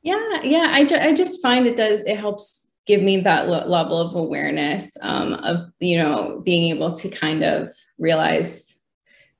Yeah, 0.01 0.41
yeah. 0.43 0.67
I, 0.71 0.83
ju- 0.83 0.97
I 0.97 1.13
just 1.13 1.41
find 1.41 1.67
it 1.67 1.75
does 1.77 2.01
it 2.01 2.17
helps 2.17 2.64
give 2.85 3.01
me 3.01 3.17
that 3.21 3.49
level 3.49 3.99
of 3.99 4.15
awareness 4.15 4.95
um, 5.01 5.33
of 5.33 5.65
you 5.79 5.97
know 5.97 6.41
being 6.43 6.75
able 6.75 6.91
to 6.91 7.09
kind 7.09 7.43
of 7.43 7.69
realize 7.97 8.75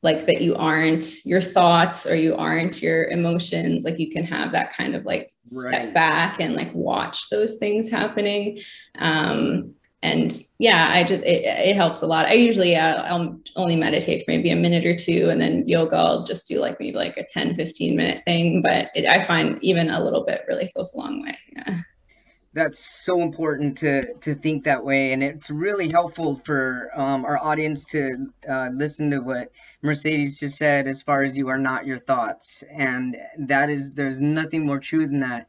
like 0.02 0.28
that 0.28 0.42
you 0.42 0.56
aren't 0.56 1.25
your 1.25 1.42
thoughts 1.42 2.06
or 2.06 2.16
you 2.16 2.36
aren't 2.36 2.80
your 2.80 3.06
emotions. 3.06 3.84
Like 3.84 3.98
you 3.98 4.12
can 4.12 4.24
have 4.24 4.52
that 4.52 4.72
kind 4.72 4.96
of 4.96 5.04
like 5.04 5.32
step 5.46 5.72
right. 5.72 5.94
back 5.94 6.40
and 6.40 6.54
like 6.54 6.72
watch 6.75 7.30
those 7.30 7.56
things 7.56 7.90
happening. 7.90 8.60
Um 9.00 9.74
and 10.04 10.44
yeah 10.60 10.92
i 10.94 11.04
just 11.04 11.24
it, 11.24 11.44
it 11.44 11.75
helps 11.75 12.04
a 12.04 12.06
lot. 12.06 12.28
I 12.28 12.34
usually 12.34 12.75
uh, 12.75 13.02
i'll 13.04 13.40
only 13.56 13.75
meditate 13.75 14.24
for 14.24 14.32
maybe 14.32 14.52
a 14.52 14.56
minute 14.56 14.86
or 14.86 14.96
two 14.96 15.30
and 15.32 15.42
then 15.42 15.68
yoga 15.68 15.96
i'll 15.96 16.24
just 16.24 16.48
do 16.48 16.60
like 16.60 16.80
maybe 16.80 16.96
like 16.96 17.18
a 17.18 17.25
10 17.28 17.56
15 17.56 17.96
minute 17.96 18.24
thing 18.24 18.62
but 18.62 18.92
it, 18.94 19.08
i 19.08 19.24
find 19.24 19.58
even 19.64 19.90
a 19.90 20.04
little 20.04 20.24
bit 20.24 20.46
really 20.48 20.72
goes 20.75 20.94
a 20.94 20.98
long 20.98 21.24
way. 21.24 21.36
Yeah 21.56 21.80
that's 22.56 23.04
so 23.04 23.22
important 23.22 23.78
to 23.80 24.14
to 24.22 24.34
think 24.34 24.64
that 24.64 24.84
way 24.84 25.12
and 25.12 25.22
it's 25.22 25.50
really 25.50 25.90
helpful 25.90 26.42
for 26.46 26.90
um, 26.96 27.26
our 27.26 27.38
audience 27.38 27.86
to 27.86 28.28
uh, 28.50 28.70
listen 28.74 29.12
to 29.12 29.20
what 29.20 29.52
mercedes 29.82 30.40
just 30.40 30.58
said 30.58 30.88
as 30.88 31.02
far 31.02 31.24
as 31.24 31.38
you 31.38 31.50
are 31.50 31.60
not 31.60 31.86
your 31.86 32.00
thoughts 32.00 32.64
and 32.72 33.18
that 33.38 33.70
is 33.70 33.92
there's 33.92 34.22
nothing 34.22 34.66
more 34.66 34.80
true 34.80 35.06
than 35.06 35.20
that 35.20 35.48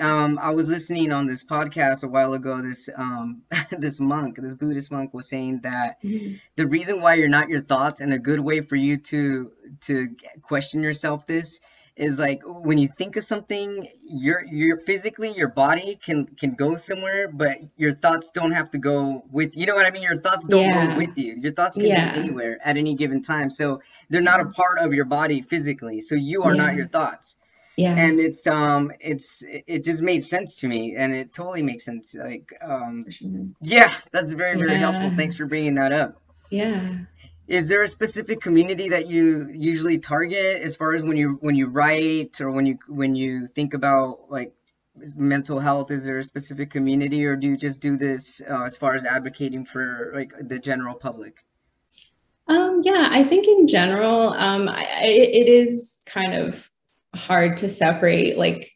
um, 0.00 0.38
I 0.40 0.50
was 0.50 0.68
listening 0.68 1.10
on 1.10 1.26
this 1.26 1.42
podcast 1.42 2.04
a 2.04 2.06
while 2.08 2.32
ago. 2.32 2.62
This 2.62 2.88
um, 2.96 3.42
this 3.76 3.98
monk, 3.98 4.36
this 4.40 4.54
Buddhist 4.54 4.92
monk, 4.92 5.12
was 5.12 5.28
saying 5.28 5.62
that 5.64 6.00
mm-hmm. 6.04 6.36
the 6.54 6.68
reason 6.68 7.00
why 7.00 7.14
you're 7.14 7.28
not 7.28 7.48
your 7.48 7.60
thoughts, 7.60 8.00
and 8.00 8.12
a 8.12 8.18
good 8.20 8.38
way 8.38 8.60
for 8.60 8.76
you 8.76 8.98
to 8.98 9.50
to 9.80 10.14
question 10.42 10.84
yourself 10.84 11.26
this 11.26 11.58
is 11.98 12.18
like 12.18 12.42
when 12.44 12.78
you 12.78 12.88
think 12.88 13.16
of 13.16 13.24
something 13.24 13.88
you're 14.04 14.44
you're 14.44 14.78
physically 14.78 15.32
your 15.34 15.48
body 15.48 15.98
can 16.02 16.26
can 16.26 16.54
go 16.54 16.76
somewhere 16.76 17.28
but 17.28 17.58
your 17.76 17.92
thoughts 17.92 18.30
don't 18.30 18.52
have 18.52 18.70
to 18.70 18.78
go 18.78 19.24
with 19.32 19.56
you 19.56 19.66
know 19.66 19.74
what 19.74 19.84
i 19.84 19.90
mean? 19.90 20.02
Your 20.02 20.20
thoughts 20.20 20.46
don't 20.46 20.70
yeah. 20.70 20.86
go 20.86 20.96
with 20.96 21.18
you. 21.18 21.34
Your 21.36 21.52
thoughts 21.52 21.76
can 21.76 21.86
yeah. 21.86 22.12
be 22.12 22.20
anywhere 22.20 22.58
at 22.64 22.76
any 22.76 22.94
given 22.94 23.20
time. 23.20 23.50
So 23.50 23.82
they're 24.08 24.20
not 24.20 24.40
a 24.40 24.46
part 24.46 24.78
of 24.78 24.94
your 24.94 25.04
body 25.04 25.42
physically. 25.42 26.00
So 26.00 26.14
you 26.14 26.44
are 26.44 26.54
yeah. 26.54 26.66
not 26.66 26.74
your 26.76 26.86
thoughts. 26.86 27.36
Yeah. 27.76 27.94
And 27.94 28.20
it's 28.20 28.46
um 28.46 28.92
it's 29.00 29.42
it 29.46 29.84
just 29.84 30.02
made 30.02 30.24
sense 30.24 30.56
to 30.56 30.68
me 30.68 30.94
and 30.96 31.12
it 31.12 31.32
totally 31.32 31.62
makes 31.62 31.84
sense 31.84 32.14
like 32.14 32.52
um 32.62 33.06
yeah 33.60 33.92
that's 34.12 34.32
very 34.32 34.56
very 34.56 34.76
helpful. 34.76 35.10
Thanks 35.16 35.36
for 35.36 35.46
bringing 35.46 35.74
that 35.74 35.92
up. 35.92 36.20
Yeah 36.50 36.80
is 37.48 37.68
there 37.68 37.82
a 37.82 37.88
specific 37.88 38.40
community 38.40 38.90
that 38.90 39.06
you 39.06 39.48
usually 39.50 39.98
target 39.98 40.62
as 40.62 40.76
far 40.76 40.92
as 40.92 41.02
when 41.02 41.16
you 41.16 41.38
when 41.40 41.54
you 41.54 41.68
write 41.68 42.40
or 42.40 42.50
when 42.50 42.66
you 42.66 42.78
when 42.88 43.14
you 43.14 43.48
think 43.48 43.74
about 43.74 44.30
like 44.30 44.52
mental 45.16 45.58
health? 45.58 45.90
Is 45.90 46.04
there 46.04 46.18
a 46.18 46.24
specific 46.24 46.70
community 46.70 47.24
or 47.24 47.36
do 47.36 47.46
you 47.48 47.56
just 47.56 47.80
do 47.80 47.96
this 47.96 48.42
uh, 48.48 48.64
as 48.64 48.76
far 48.76 48.94
as 48.94 49.04
advocating 49.04 49.64
for 49.64 50.12
like 50.14 50.32
the 50.40 50.58
general 50.58 50.94
public? 50.94 51.44
Um, 52.48 52.80
yeah 52.82 53.08
i 53.10 53.24
think 53.24 53.46
in 53.46 53.66
general 53.66 54.32
um, 54.32 54.70
I, 54.70 54.86
it 55.04 55.48
is 55.48 55.98
kind 56.06 56.32
of 56.32 56.70
hard 57.14 57.58
to 57.58 57.68
separate 57.68 58.38
like 58.38 58.70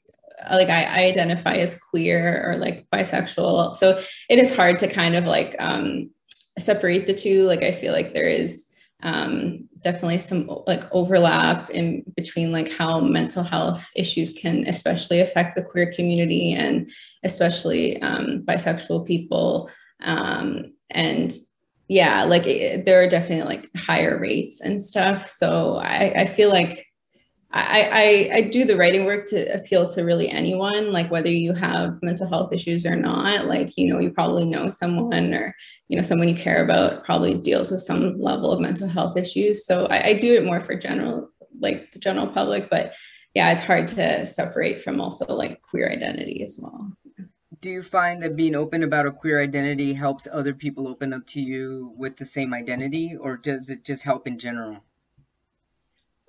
like 0.50 0.68
I, 0.68 0.84
I, 0.84 1.06
identify 1.06 1.54
as 1.54 1.78
queer 1.78 2.42
or 2.44 2.58
like 2.58 2.86
bisexual. 2.92 3.76
So 3.76 4.02
it 4.28 4.40
is 4.40 4.54
hard 4.54 4.80
to 4.80 4.88
kind 4.88 5.14
of 5.14 5.24
like 5.24 5.54
um, 5.60 6.10
separate 6.58 7.06
the 7.06 7.14
two. 7.14 7.44
Like 7.44 7.62
I 7.62 7.72
feel 7.72 7.92
like 7.92 8.12
there 8.12 8.28
is 8.28 8.66
um, 9.02 9.68
definitely 9.82 10.20
some 10.20 10.48
like 10.66 10.84
overlap 10.92 11.70
in 11.70 12.04
between 12.16 12.52
like 12.52 12.72
how 12.72 13.00
mental 13.00 13.42
health 13.42 13.84
issues 13.96 14.32
can 14.32 14.66
especially 14.68 15.20
affect 15.20 15.56
the 15.56 15.62
queer 15.62 15.92
community 15.92 16.52
and 16.52 16.90
especially 17.24 18.00
um, 18.00 18.42
bisexual 18.44 19.06
people. 19.06 19.70
Um, 20.02 20.74
and 20.90 21.34
yeah, 21.88 22.24
like 22.24 22.46
it, 22.46 22.84
there 22.84 23.02
are 23.02 23.08
definitely 23.08 23.56
like 23.56 23.70
higher 23.76 24.18
rates 24.18 24.60
and 24.60 24.80
stuff. 24.80 25.26
So 25.26 25.76
I, 25.76 26.12
I 26.16 26.24
feel 26.26 26.50
like 26.50 26.86
I, 27.54 28.30
I, 28.32 28.36
I 28.36 28.40
do 28.42 28.64
the 28.64 28.76
writing 28.76 29.04
work 29.04 29.26
to 29.26 29.52
appeal 29.54 29.86
to 29.90 30.04
really 30.04 30.28
anyone, 30.30 30.90
like 30.90 31.10
whether 31.10 31.28
you 31.28 31.52
have 31.52 32.02
mental 32.02 32.26
health 32.26 32.52
issues 32.52 32.86
or 32.86 32.96
not. 32.96 33.46
Like, 33.46 33.76
you 33.76 33.92
know, 33.92 34.00
you 34.00 34.10
probably 34.10 34.46
know 34.46 34.68
someone 34.68 35.34
or, 35.34 35.54
you 35.88 35.96
know, 35.96 36.02
someone 36.02 36.28
you 36.28 36.34
care 36.34 36.64
about 36.64 37.04
probably 37.04 37.34
deals 37.34 37.70
with 37.70 37.82
some 37.82 38.18
level 38.18 38.52
of 38.52 38.60
mental 38.60 38.88
health 38.88 39.18
issues. 39.18 39.66
So 39.66 39.86
I, 39.86 40.06
I 40.06 40.12
do 40.14 40.34
it 40.34 40.46
more 40.46 40.60
for 40.60 40.74
general, 40.74 41.28
like 41.60 41.92
the 41.92 41.98
general 41.98 42.26
public. 42.26 42.70
But 42.70 42.94
yeah, 43.34 43.52
it's 43.52 43.60
hard 43.60 43.86
to 43.88 44.24
separate 44.24 44.80
from 44.80 45.00
also 45.00 45.26
like 45.26 45.60
queer 45.60 45.90
identity 45.90 46.42
as 46.42 46.58
well. 46.60 46.92
Do 47.60 47.70
you 47.70 47.82
find 47.82 48.22
that 48.22 48.34
being 48.34 48.56
open 48.56 48.82
about 48.82 49.06
a 49.06 49.12
queer 49.12 49.40
identity 49.40 49.92
helps 49.92 50.26
other 50.30 50.54
people 50.54 50.88
open 50.88 51.12
up 51.12 51.26
to 51.28 51.40
you 51.40 51.92
with 51.96 52.16
the 52.16 52.24
same 52.24 52.52
identity, 52.52 53.16
or 53.20 53.36
does 53.36 53.68
it 53.68 53.84
just 53.84 54.02
help 54.02 54.26
in 54.26 54.38
general? 54.38 54.78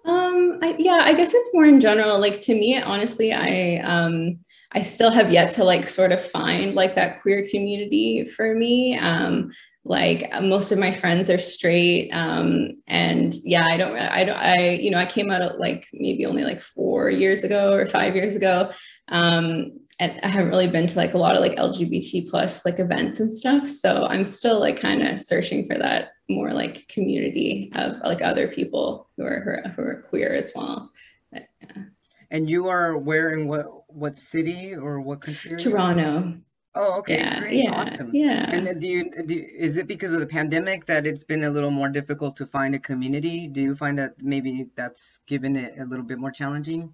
Um, 0.05 0.59
I, 0.61 0.75
yeah, 0.77 0.99
I 1.01 1.13
guess 1.13 1.33
it's 1.33 1.53
more 1.53 1.65
in 1.65 1.79
general. 1.79 2.19
Like 2.19 2.41
to 2.41 2.53
me, 2.53 2.81
honestly, 2.81 3.31
I 3.33 3.81
um, 3.83 4.39
I 4.73 4.81
still 4.81 5.11
have 5.11 5.31
yet 5.31 5.49
to 5.51 5.63
like 5.63 5.87
sort 5.87 6.11
of 6.11 6.23
find 6.23 6.75
like 6.75 6.95
that 6.95 7.21
queer 7.21 7.47
community 7.49 8.25
for 8.25 8.55
me. 8.55 8.97
Um, 8.97 9.51
like 9.85 10.31
most 10.41 10.71
of 10.71 10.79
my 10.79 10.91
friends 10.91 11.29
are 11.29 11.37
straight, 11.37 12.09
um, 12.11 12.71
and 12.87 13.33
yeah, 13.43 13.67
I 13.69 13.77
don't, 13.77 13.97
I 13.97 14.23
don't, 14.23 14.37
I 14.37 14.69
you 14.75 14.89
know, 14.89 14.97
I 14.97 15.05
came 15.05 15.29
out 15.29 15.59
like 15.59 15.87
maybe 15.93 16.25
only 16.25 16.43
like 16.43 16.61
four 16.61 17.09
years 17.09 17.43
ago 17.43 17.73
or 17.73 17.85
five 17.85 18.15
years 18.15 18.35
ago, 18.35 18.71
um, 19.09 19.71
and 19.99 20.19
I 20.23 20.27
haven't 20.29 20.51
really 20.51 20.67
been 20.67 20.87
to 20.87 20.97
like 20.97 21.13
a 21.13 21.17
lot 21.17 21.35
of 21.35 21.41
like 21.41 21.57
LGBT 21.57 22.29
plus 22.29 22.65
like 22.65 22.79
events 22.79 23.19
and 23.19 23.31
stuff. 23.31 23.67
So 23.67 24.05
I'm 24.05 24.25
still 24.25 24.59
like 24.59 24.79
kind 24.79 25.05
of 25.05 25.19
searching 25.19 25.67
for 25.67 25.77
that 25.77 26.12
more 26.29 26.53
like 26.53 26.87
community 26.87 27.71
of 27.75 27.97
like 28.03 28.21
other 28.21 28.47
people 28.47 29.09
who 29.17 29.25
are 29.25 29.39
who 29.41 29.49
are, 29.49 29.73
who 29.75 29.81
are 29.81 30.03
queer 30.09 30.33
as 30.33 30.51
well. 30.55 30.91
But, 31.31 31.47
yeah. 31.61 31.83
And 32.31 32.49
you 32.49 32.67
are 32.67 32.97
where 32.97 33.31
in 33.31 33.47
what 33.47 33.65
what 33.87 34.15
city 34.15 34.75
or 34.75 35.01
what 35.01 35.21
country? 35.21 35.55
Toronto. 35.57 36.39
Oh, 36.75 36.97
okay, 36.99 37.17
yeah, 37.17 37.39
great, 37.39 37.63
yeah, 37.63 37.71
awesome. 37.71 38.09
Yeah. 38.13 38.49
And 38.49 38.67
uh, 38.67 38.73
do 38.73 38.87
you, 38.87 39.11
do 39.27 39.35
you, 39.35 39.47
is 39.55 39.77
it 39.77 39.85
because 39.85 40.11
of 40.11 40.19
the 40.19 40.25
pandemic 40.25 40.87
that 40.87 41.05
it's 41.05 41.23
been 41.23 41.43
a 41.43 41.49
little 41.51 41.69
more 41.69 41.87
difficult 41.87 42.35
to 42.37 42.47
find 42.47 42.73
a 42.73 42.79
community? 42.79 43.47
Do 43.47 43.61
you 43.61 43.75
find 43.75 43.99
that 43.99 44.15
maybe 44.19 44.65
that's 44.75 45.19
given 45.27 45.55
it 45.55 45.77
a 45.77 45.85
little 45.85 46.03
bit 46.03 46.17
more 46.17 46.31
challenging? 46.31 46.91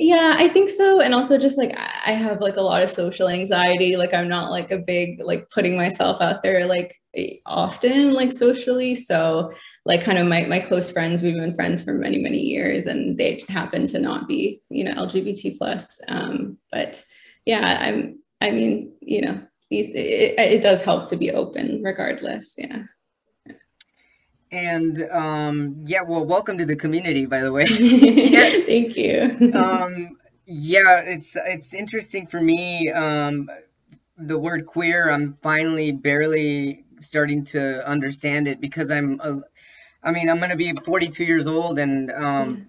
Yeah, 0.00 0.36
I 0.38 0.46
think 0.48 0.70
so. 0.70 1.00
And 1.00 1.12
also 1.12 1.36
just 1.38 1.58
like 1.58 1.76
I 1.76 2.12
have 2.12 2.40
like 2.40 2.56
a 2.56 2.60
lot 2.62 2.82
of 2.82 2.88
social 2.88 3.28
anxiety. 3.28 3.96
Like 3.96 4.14
I'm 4.14 4.28
not 4.28 4.50
like 4.52 4.70
a 4.70 4.78
big 4.78 5.20
like 5.24 5.48
putting 5.50 5.76
myself 5.76 6.20
out 6.20 6.42
there 6.44 6.66
like 6.66 6.94
often 7.46 8.14
like 8.14 8.30
socially. 8.30 8.94
So 8.94 9.50
like 9.84 10.00
kind 10.04 10.18
of 10.18 10.28
my 10.28 10.42
my 10.46 10.60
close 10.60 10.88
friends, 10.88 11.20
we've 11.20 11.34
been 11.34 11.54
friends 11.54 11.82
for 11.82 11.94
many, 11.94 12.18
many 12.18 12.38
years 12.38 12.86
and 12.86 13.18
they 13.18 13.44
happen 13.48 13.88
to 13.88 13.98
not 13.98 14.28
be, 14.28 14.62
you 14.70 14.84
know, 14.84 14.92
LGBT 14.92 15.50
plus. 15.58 16.00
Um, 16.08 16.58
but 16.70 17.02
yeah, 17.44 17.78
I'm 17.82 18.20
I 18.40 18.52
mean, 18.52 18.92
you 19.00 19.22
know, 19.22 19.40
these 19.68 19.88
it, 19.88 20.38
it 20.38 20.62
does 20.62 20.80
help 20.80 21.08
to 21.08 21.16
be 21.16 21.32
open 21.32 21.82
regardless. 21.82 22.54
Yeah. 22.56 22.84
And 24.50 25.02
um, 25.10 25.76
yeah, 25.84 26.02
well, 26.02 26.24
welcome 26.24 26.58
to 26.58 26.64
the 26.64 26.76
community, 26.76 27.26
by 27.26 27.40
the 27.40 27.52
way. 27.52 27.66
yeah. 27.68 28.64
Thank 28.64 28.96
you. 28.96 29.52
um, 29.54 30.16
yeah, 30.46 31.00
it's 31.00 31.36
it's 31.36 31.74
interesting 31.74 32.26
for 32.26 32.40
me. 32.40 32.90
Um, 32.90 33.50
the 34.16 34.38
word 34.38 34.66
queer, 34.66 35.10
I'm 35.10 35.34
finally 35.34 35.92
barely 35.92 36.84
starting 37.00 37.44
to 37.44 37.86
understand 37.86 38.48
it 38.48 38.60
because 38.60 38.90
I'm, 38.90 39.20
a, 39.20 39.40
I 40.02 40.10
mean, 40.10 40.28
I'm 40.28 40.40
gonna 40.40 40.56
be 40.56 40.72
42 40.72 41.24
years 41.24 41.46
old, 41.46 41.78
and 41.78 42.10
um, 42.10 42.68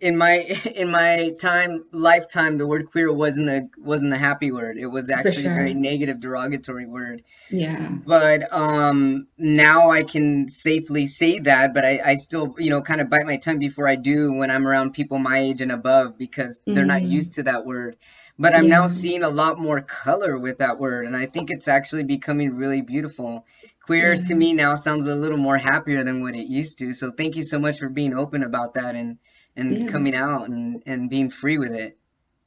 in 0.00 0.16
my 0.16 0.36
in 0.74 0.90
my 0.90 1.30
time 1.40 1.84
lifetime 1.92 2.58
the 2.58 2.66
word 2.66 2.90
queer 2.90 3.12
wasn't 3.12 3.48
a 3.48 3.68
wasn't 3.78 4.12
a 4.12 4.18
happy 4.18 4.50
word 4.50 4.76
it 4.76 4.86
was 4.86 5.10
actually 5.10 5.42
sure. 5.42 5.52
a 5.52 5.54
very 5.54 5.74
negative 5.74 6.20
derogatory 6.20 6.86
word 6.86 7.22
yeah 7.50 7.88
but 8.06 8.52
um 8.52 9.26
now 9.38 9.90
i 9.90 10.02
can 10.02 10.48
safely 10.48 11.06
say 11.06 11.38
that 11.38 11.74
but 11.74 11.84
i 11.84 12.00
i 12.04 12.14
still 12.14 12.54
you 12.58 12.70
know 12.70 12.82
kind 12.82 13.00
of 13.00 13.10
bite 13.10 13.26
my 13.26 13.36
tongue 13.36 13.58
before 13.58 13.88
i 13.88 13.96
do 13.96 14.32
when 14.32 14.50
i'm 14.50 14.66
around 14.66 14.92
people 14.92 15.18
my 15.18 15.38
age 15.38 15.60
and 15.60 15.72
above 15.72 16.18
because 16.18 16.60
they're 16.66 16.84
mm. 16.84 16.86
not 16.86 17.02
mm-hmm. 17.02 17.12
used 17.12 17.34
to 17.34 17.42
that 17.44 17.64
word 17.64 17.96
but 18.38 18.54
i'm 18.54 18.64
yeah. 18.64 18.80
now 18.80 18.86
seeing 18.86 19.22
a 19.22 19.28
lot 19.28 19.58
more 19.58 19.80
color 19.80 20.38
with 20.38 20.58
that 20.58 20.78
word 20.78 21.06
and 21.06 21.16
i 21.16 21.26
think 21.26 21.50
it's 21.50 21.68
actually 21.68 22.04
becoming 22.04 22.54
really 22.54 22.82
beautiful 22.82 23.44
queer 23.80 24.14
yeah. 24.14 24.22
to 24.22 24.34
me 24.34 24.52
now 24.52 24.74
sounds 24.74 25.06
a 25.06 25.14
little 25.14 25.38
more 25.38 25.58
happier 25.58 26.04
than 26.04 26.22
what 26.22 26.34
it 26.34 26.46
used 26.46 26.78
to 26.78 26.92
so 26.92 27.10
thank 27.10 27.36
you 27.36 27.42
so 27.42 27.58
much 27.58 27.78
for 27.78 27.88
being 27.88 28.14
open 28.14 28.42
about 28.42 28.74
that 28.74 28.94
and 28.94 29.18
and 29.56 29.70
yeah. 29.70 29.86
coming 29.88 30.14
out 30.14 30.48
and, 30.48 30.82
and 30.86 31.10
being 31.10 31.30
free 31.30 31.58
with 31.58 31.72
it. 31.72 31.98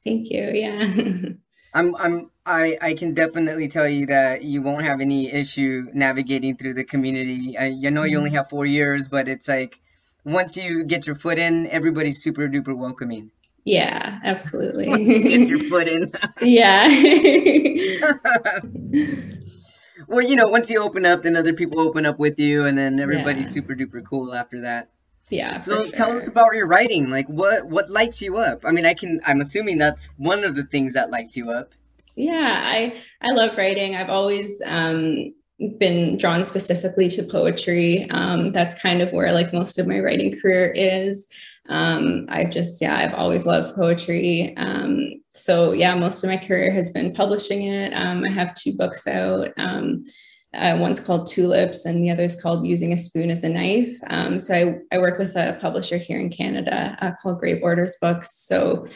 Thank 0.04 0.30
you. 0.30 0.50
Yeah. 0.52 1.30
I'm 1.72 1.94
I'm 1.94 2.30
I 2.44 2.76
I 2.80 2.94
can 2.94 3.14
definitely 3.14 3.68
tell 3.68 3.88
you 3.88 4.06
that 4.06 4.42
you 4.42 4.60
won't 4.60 4.84
have 4.84 5.00
any 5.00 5.30
issue 5.30 5.86
navigating 5.92 6.56
through 6.56 6.74
the 6.74 6.84
community. 6.84 7.56
I 7.56 7.66
you 7.66 7.92
know 7.92 8.02
you 8.02 8.18
only 8.18 8.30
mm-hmm. 8.30 8.38
have 8.38 8.50
4 8.50 8.66
years, 8.66 9.08
but 9.08 9.28
it's 9.28 9.46
like 9.46 9.78
once 10.24 10.56
you 10.56 10.84
get 10.84 11.06
your 11.06 11.14
foot 11.14 11.38
in, 11.38 11.68
everybody's 11.68 12.22
super 12.22 12.48
duper 12.48 12.76
welcoming. 12.76 13.30
Yeah, 13.64 14.18
absolutely. 14.24 14.88
once 14.88 15.08
you 15.08 15.22
get 15.22 15.48
your 15.48 15.60
foot 15.60 15.86
in. 15.86 16.12
yeah. 16.40 16.88
well, 20.08 20.22
you 20.22 20.36
know, 20.36 20.48
once 20.48 20.70
you 20.70 20.82
open 20.82 21.06
up, 21.06 21.22
then 21.22 21.36
other 21.36 21.52
people 21.52 21.80
open 21.80 22.06
up 22.06 22.18
with 22.18 22.38
you, 22.38 22.66
and 22.66 22.76
then 22.76 23.00
everybody's 23.00 23.46
yeah. 23.46 23.52
super 23.52 23.74
duper 23.74 24.04
cool 24.04 24.34
after 24.34 24.62
that. 24.62 24.90
Yeah. 25.30 25.58
So 25.58 25.84
sure. 25.84 25.92
tell 25.92 26.16
us 26.16 26.28
about 26.28 26.54
your 26.54 26.66
writing. 26.66 27.10
Like 27.10 27.26
what 27.28 27.66
what 27.66 27.90
lights 27.90 28.20
you 28.20 28.38
up? 28.38 28.64
I 28.64 28.72
mean, 28.72 28.84
I 28.84 28.94
can 28.94 29.20
I'm 29.24 29.40
assuming 29.40 29.78
that's 29.78 30.06
one 30.16 30.44
of 30.44 30.56
the 30.56 30.64
things 30.64 30.94
that 30.94 31.10
lights 31.10 31.36
you 31.36 31.50
up. 31.50 31.72
Yeah, 32.16 32.60
I 32.62 33.00
I 33.22 33.32
love 33.32 33.56
writing. 33.56 33.96
I've 33.96 34.10
always 34.10 34.60
um 34.66 35.32
been 35.78 36.16
drawn 36.16 36.44
specifically 36.44 37.08
to 37.10 37.22
poetry. 37.22 38.10
Um, 38.10 38.52
that's 38.52 38.80
kind 38.80 39.02
of 39.02 39.12
where 39.12 39.32
like 39.32 39.52
most 39.52 39.78
of 39.78 39.86
my 39.86 40.00
writing 40.00 40.38
career 40.40 40.72
is. 40.74 41.26
Um, 41.68 42.26
I've 42.28 42.50
just 42.50 42.80
yeah, 42.80 42.96
I've 42.96 43.14
always 43.14 43.46
loved 43.46 43.76
poetry. 43.76 44.56
Um, 44.56 45.22
so 45.34 45.72
yeah, 45.72 45.94
most 45.94 46.24
of 46.24 46.30
my 46.30 46.36
career 46.36 46.72
has 46.72 46.90
been 46.90 47.14
publishing 47.14 47.66
it. 47.66 47.92
Um, 47.92 48.24
I 48.24 48.30
have 48.32 48.54
two 48.54 48.76
books 48.76 49.06
out. 49.06 49.50
Um, 49.56 50.04
uh, 50.54 50.76
one's 50.78 51.00
called 51.00 51.26
Tulips 51.26 51.84
and 51.84 52.02
the 52.02 52.10
other 52.10 52.24
is 52.24 52.40
called 52.40 52.66
Using 52.66 52.92
a 52.92 52.96
Spoon 52.96 53.30
as 53.30 53.44
a 53.44 53.48
Knife. 53.48 53.96
Um, 54.08 54.38
so 54.38 54.54
I, 54.54 54.96
I 54.96 54.98
work 54.98 55.18
with 55.18 55.36
a 55.36 55.58
publisher 55.60 55.96
here 55.96 56.18
in 56.18 56.28
Canada 56.28 56.96
uh, 57.00 57.12
called 57.20 57.38
Grey 57.38 57.54
Borders 57.54 57.96
Books. 58.00 58.34
So 58.34 58.86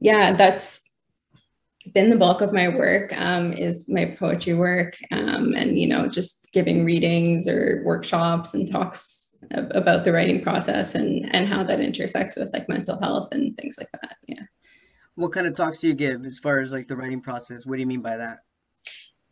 yeah, 0.00 0.32
that's 0.32 0.82
been 1.92 2.10
the 2.10 2.16
bulk 2.16 2.40
of 2.40 2.52
my 2.52 2.68
work 2.68 3.12
um, 3.16 3.52
is 3.52 3.88
my 3.88 4.16
poetry 4.18 4.54
work 4.54 4.96
um, 5.12 5.54
and, 5.54 5.78
you 5.78 5.86
know, 5.86 6.08
just 6.08 6.48
giving 6.52 6.84
readings 6.84 7.46
or 7.46 7.82
workshops 7.84 8.54
and 8.54 8.70
talks 8.70 9.36
about 9.50 10.04
the 10.04 10.12
writing 10.12 10.42
process 10.42 10.94
and, 10.94 11.32
and 11.34 11.46
how 11.46 11.62
that 11.62 11.80
intersects 11.80 12.36
with 12.36 12.52
like 12.52 12.68
mental 12.68 12.98
health 13.00 13.28
and 13.32 13.56
things 13.56 13.76
like 13.78 13.90
that. 13.92 14.16
Yeah. 14.26 14.42
What 15.14 15.32
kind 15.32 15.46
of 15.46 15.54
talks 15.54 15.80
do 15.80 15.88
you 15.88 15.94
give 15.94 16.24
as 16.24 16.38
far 16.38 16.60
as 16.60 16.72
like 16.72 16.88
the 16.88 16.96
writing 16.96 17.20
process? 17.20 17.66
What 17.66 17.76
do 17.76 17.80
you 17.80 17.86
mean 17.86 18.00
by 18.00 18.16
that? 18.16 18.38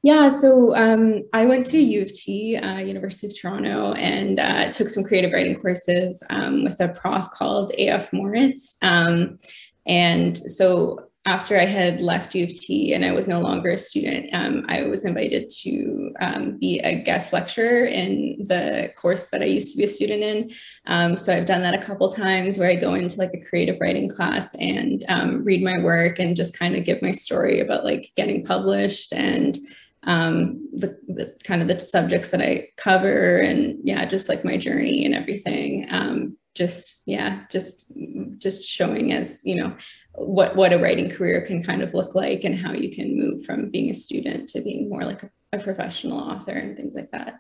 Yeah, 0.04 0.30
so 0.30 0.74
um, 0.74 1.22
I 1.32 1.44
went 1.44 1.64
to 1.68 1.78
U 1.78 2.02
of 2.02 2.12
T, 2.12 2.56
uh, 2.56 2.78
University 2.78 3.28
of 3.28 3.40
Toronto, 3.40 3.92
and 3.92 4.40
uh, 4.40 4.72
took 4.72 4.88
some 4.88 5.04
creative 5.04 5.32
writing 5.32 5.54
courses 5.60 6.24
um, 6.28 6.64
with 6.64 6.80
a 6.80 6.88
prof 6.88 7.30
called 7.30 7.70
AF 7.78 8.12
Moritz. 8.12 8.78
Um, 8.82 9.38
and 9.86 10.36
so 10.36 11.08
after 11.24 11.56
I 11.56 11.66
had 11.66 12.00
left 12.00 12.34
U 12.34 12.42
of 12.42 12.52
T 12.52 12.94
and 12.94 13.04
I 13.04 13.12
was 13.12 13.28
no 13.28 13.40
longer 13.40 13.70
a 13.70 13.78
student, 13.78 14.28
um, 14.32 14.66
I 14.68 14.82
was 14.82 15.04
invited 15.04 15.48
to 15.62 16.12
um, 16.20 16.58
be 16.58 16.80
a 16.80 16.96
guest 16.96 17.32
lecturer 17.32 17.84
in 17.84 18.44
the 18.48 18.92
course 18.96 19.28
that 19.28 19.40
I 19.40 19.44
used 19.44 19.70
to 19.70 19.78
be 19.78 19.84
a 19.84 19.88
student 19.88 20.24
in. 20.24 20.50
Um, 20.88 21.16
so 21.16 21.32
I've 21.32 21.46
done 21.46 21.62
that 21.62 21.74
a 21.74 21.82
couple 21.82 22.10
times 22.10 22.58
where 22.58 22.68
I 22.68 22.74
go 22.74 22.94
into 22.94 23.18
like 23.18 23.34
a 23.34 23.48
creative 23.48 23.78
writing 23.80 24.08
class 24.08 24.52
and 24.56 25.04
read 25.44 25.62
my 25.62 25.78
work 25.78 26.18
and 26.18 26.34
just 26.34 26.58
kind 26.58 26.74
of 26.74 26.84
give 26.84 27.00
my 27.02 27.12
story 27.12 27.60
about 27.60 27.84
like 27.84 28.10
getting 28.16 28.44
published 28.44 29.12
and 29.12 29.56
um, 30.04 30.68
the, 30.72 30.98
the, 31.08 31.36
kind 31.44 31.62
of 31.62 31.68
the 31.68 31.78
subjects 31.78 32.30
that 32.30 32.42
I 32.42 32.68
cover 32.76 33.38
and 33.38 33.78
yeah, 33.84 34.04
just 34.04 34.28
like 34.28 34.44
my 34.44 34.56
journey 34.56 35.04
and 35.04 35.14
everything. 35.14 35.86
Um, 35.90 36.36
just 36.54 37.00
yeah, 37.06 37.44
just 37.50 37.90
just 38.36 38.68
showing 38.68 39.12
as 39.12 39.40
you 39.42 39.56
know 39.56 39.74
what 40.14 40.54
what 40.54 40.72
a 40.72 40.78
writing 40.78 41.08
career 41.10 41.40
can 41.40 41.62
kind 41.62 41.82
of 41.82 41.94
look 41.94 42.14
like 42.14 42.44
and 42.44 42.58
how 42.58 42.72
you 42.72 42.94
can 42.94 43.18
move 43.18 43.42
from 43.44 43.70
being 43.70 43.88
a 43.88 43.94
student 43.94 44.48
to 44.50 44.60
being 44.60 44.88
more 44.90 45.04
like 45.04 45.22
a, 45.22 45.30
a 45.54 45.58
professional 45.58 46.18
author 46.18 46.52
and 46.52 46.76
things 46.76 46.94
like 46.94 47.10
that. 47.12 47.38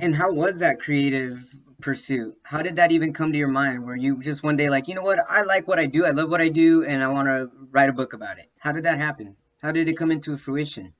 And 0.00 0.14
how 0.14 0.32
was 0.32 0.58
that 0.58 0.80
creative 0.80 1.54
pursuit? 1.80 2.34
How 2.42 2.62
did 2.62 2.76
that 2.76 2.92
even 2.92 3.12
come 3.12 3.32
to 3.32 3.38
your 3.38 3.48
mind? 3.48 3.84
Were 3.84 3.94
you 3.94 4.20
just 4.22 4.42
one 4.42 4.56
day 4.56 4.68
like, 4.68 4.88
you 4.88 4.94
know 4.94 5.02
what, 5.02 5.18
I 5.28 5.42
like 5.42 5.68
what 5.68 5.78
I 5.78 5.86
do, 5.86 6.04
I 6.06 6.10
love 6.10 6.30
what 6.30 6.40
I 6.40 6.48
do, 6.48 6.84
and 6.84 7.02
I 7.02 7.08
want 7.08 7.28
to 7.28 7.50
write 7.70 7.90
a 7.90 7.92
book 7.92 8.12
about 8.12 8.38
it? 8.38 8.50
How 8.58 8.72
did 8.72 8.84
that 8.84 8.98
happen? 8.98 9.36
How 9.62 9.70
did 9.70 9.88
it 9.88 9.96
come 9.96 10.10
into 10.10 10.36
fruition? 10.36 10.94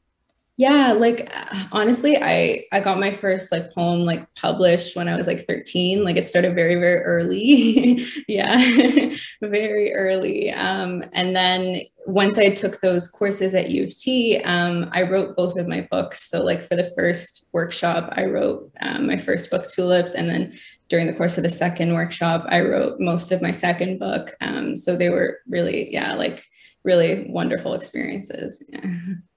Yeah 0.57 0.93
like 0.93 1.33
honestly 1.73 2.17
i 2.23 2.65
i 2.71 2.79
got 2.79 3.01
my 3.01 3.11
first 3.11 3.51
like 3.51 3.73
poem 3.75 4.01
like 4.01 4.33
published 4.37 4.95
when 4.95 5.09
i 5.09 5.17
was 5.17 5.27
like 5.27 5.45
13 5.47 6.05
like 6.05 6.17
it 6.17 6.25
started 6.25 6.55
very 6.55 6.77
very 6.77 7.03
early. 7.03 8.07
Yeah 8.29 8.57
very 9.43 9.93
early. 9.93 10.51
Um 10.53 11.05
and 11.13 11.35
then 11.35 11.81
once 12.07 12.39
i 12.39 12.51
took 12.51 12.81
those 12.81 13.09
courses 13.09 13.55
at 13.55 13.71
u 13.71 13.85
of 13.85 13.99
t 13.99 14.39
um 14.45 14.89
i 14.93 15.03
wrote 15.03 15.37
both 15.37 15.57
of 15.59 15.67
my 15.67 15.87
books. 15.91 16.31
So 16.31 16.43
like 16.43 16.63
for 16.63 16.77
the 16.77 16.93
first 16.97 17.49
workshop 17.53 18.13
i 18.13 18.25
wrote 18.25 18.71
um, 18.81 19.07
my 19.07 19.17
first 19.17 19.51
book 19.51 19.67
tulips 19.69 20.15
and 20.15 20.29
then 20.29 20.55
during 20.89 21.07
the 21.07 21.15
course 21.15 21.37
of 21.37 21.43
the 21.43 21.51
second 21.51 21.95
workshop 21.95 22.47
i 22.49 22.61
wrote 22.61 23.01
most 23.01 23.33
of 23.33 23.43
my 23.43 23.53
second 23.53 23.99
book. 23.99 24.37
Um 24.41 24.77
so 24.77 24.97
they 24.97 25.11
were 25.11 25.41
really 25.49 25.93
yeah 25.93 26.15
like 26.15 26.45
really 26.85 27.27
wonderful 27.29 27.75
experiences. 27.75 28.63
yeah 28.69 28.87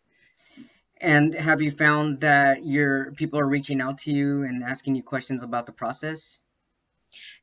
And 1.01 1.33
have 1.33 1.61
you 1.61 1.71
found 1.71 2.19
that 2.21 2.65
your 2.65 3.11
people 3.13 3.39
are 3.39 3.47
reaching 3.47 3.81
out 3.81 3.97
to 3.99 4.11
you 4.11 4.43
and 4.43 4.63
asking 4.63 4.95
you 4.95 5.03
questions 5.03 5.43
about 5.43 5.65
the 5.65 5.71
process? 5.71 6.41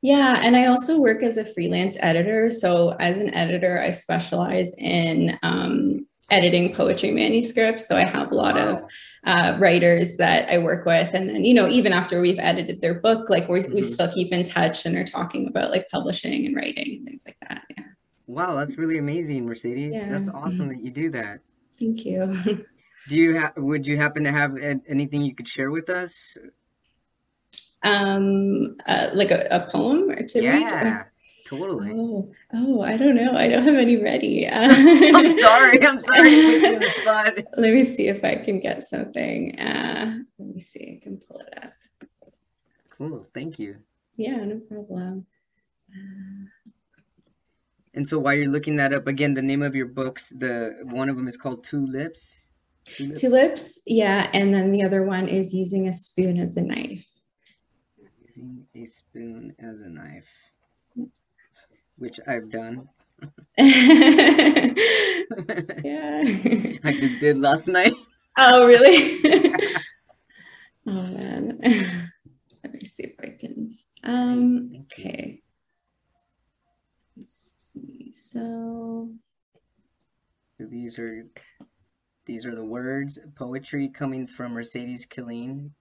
Yeah, 0.01 0.39
and 0.43 0.55
I 0.55 0.67
also 0.67 0.99
work 0.99 1.23
as 1.23 1.37
a 1.37 1.45
freelance 1.45 1.97
editor. 1.99 2.49
So, 2.49 2.91
as 2.99 3.17
an 3.17 3.33
editor, 3.33 3.81
I 3.81 3.89
specialize 3.91 4.73
in 4.77 5.39
um, 5.41 6.05
editing 6.29 6.73
poetry 6.73 7.11
manuscripts. 7.11 7.87
So, 7.87 7.97
I 7.97 8.05
have 8.05 8.31
a 8.31 8.35
lot 8.35 8.57
of 8.57 8.83
uh, 9.25 9.55
writers 9.59 10.17
that 10.17 10.49
I 10.49 10.59
work 10.59 10.85
with. 10.85 11.13
And 11.13 11.29
then, 11.29 11.43
you 11.43 11.53
know, 11.53 11.67
even 11.67 11.93
after 11.93 12.21
we've 12.21 12.39
edited 12.39 12.81
their 12.81 12.93
book, 12.93 13.29
like 13.29 13.49
we 13.49 13.61
mm-hmm. 13.61 13.73
we 13.73 13.81
still 13.81 14.11
keep 14.11 14.31
in 14.31 14.43
touch 14.43 14.85
and 14.85 14.95
are 14.95 15.05
talking 15.05 15.47
about 15.47 15.71
like 15.71 15.89
publishing 15.89 16.45
and 16.45 16.55
writing 16.55 16.97
and 16.97 17.07
things 17.07 17.23
like 17.25 17.37
that. 17.47 17.63
Yeah. 17.75 17.83
Wow, 18.27 18.55
that's 18.55 18.77
really 18.77 18.97
amazing, 18.97 19.45
Mercedes. 19.45 19.93
Yeah. 19.93 20.09
That's 20.09 20.29
awesome 20.29 20.67
that 20.69 20.81
you 20.83 20.91
do 20.91 21.09
that. 21.11 21.39
Thank 21.77 22.05
you. 22.05 22.65
Do 23.07 23.17
you 23.17 23.35
have? 23.35 23.53
Would 23.57 23.85
you 23.85 23.97
happen 23.97 24.23
to 24.23 24.31
have 24.31 24.57
anything 24.57 25.21
you 25.21 25.35
could 25.35 25.47
share 25.47 25.69
with 25.69 25.89
us? 25.89 26.37
Um, 27.83 28.77
uh, 28.87 29.09
like 29.13 29.31
a, 29.31 29.47
a 29.51 29.69
poem 29.69 30.09
or 30.09 30.23
to 30.23 30.41
yeah, 30.41 30.53
read? 30.53 30.71
Yeah, 30.71 31.03
totally. 31.45 31.91
Oh, 31.93 32.31
oh, 32.53 32.81
I 32.81 32.97
don't 32.97 33.15
know. 33.15 33.35
I 33.35 33.47
don't 33.47 33.63
have 33.63 33.75
any 33.75 33.97
ready. 33.97 34.47
I'm 34.51 35.39
sorry. 35.39 35.85
I'm 35.85 35.99
sorry. 35.99 37.45
Let 37.57 37.73
me 37.73 37.83
see 37.83 38.07
if 38.07 38.23
I 38.23 38.35
can 38.35 38.59
get 38.59 38.83
something. 38.85 39.59
Uh, 39.59 40.19
let 40.39 40.47
me 40.47 40.59
see. 40.59 40.99
I 40.99 41.03
can 41.03 41.17
pull 41.17 41.39
it 41.39 41.53
up. 41.63 41.73
Cool. 42.97 43.27
Thank 43.33 43.59
you. 43.59 43.77
Yeah, 44.17 44.37
no 44.37 44.59
problem. 44.59 45.27
Uh, 45.91 46.47
and 47.93 48.07
so 48.07 48.19
while 48.19 48.33
you're 48.33 48.49
looking 48.49 48.77
that 48.77 48.93
up 48.93 49.07
again, 49.07 49.33
the 49.33 49.41
name 49.41 49.61
of 49.61 49.75
your 49.75 49.87
books, 49.87 50.29
the 50.29 50.79
one 50.83 51.09
of 51.09 51.15
them 51.15 51.27
is 51.27 51.37
called 51.37 51.63
Tulips. 51.63 52.44
Tulips. 52.85 53.19
Tulips, 53.19 53.79
yeah. 53.85 54.29
And 54.33 54.53
then 54.53 54.71
the 54.71 54.83
other 54.83 55.03
one 55.03 55.27
is 55.27 55.53
using 55.53 55.87
a 55.87 55.93
spoon 55.93 56.39
as 56.39 56.55
a 56.55 56.63
knife. 56.63 57.05
Using 58.27 58.65
a 58.75 58.85
spoon 58.85 59.55
as 59.59 59.81
a 59.81 59.89
knife, 59.89 60.27
which 61.97 62.19
I've 62.27 62.49
done. 62.51 62.87
yeah. 63.57 64.73
I 66.83 66.91
just 66.99 67.19
did 67.19 67.39
last 67.39 67.67
night. 67.67 67.93
Oh, 68.37 68.67
really? 68.67 69.19
oh 70.87 71.07
man. 71.17 72.11
Let 72.63 72.73
me 72.73 72.79
see 72.83 73.03
if 73.03 73.15
I 73.19 73.29
can. 73.39 73.77
Um, 74.03 74.85
okay. 74.85 75.41
Let's 77.17 77.53
see. 77.57 78.11
So 78.11 79.09
So 80.57 80.65
these 80.69 80.99
are 80.99 81.25
these 82.25 82.45
are 82.45 82.55
the 82.55 82.63
words 82.63 83.19
poetry 83.35 83.89
coming 83.89 84.27
from 84.27 84.53
Mercedes 84.53 85.05
Killeen. 85.05 85.71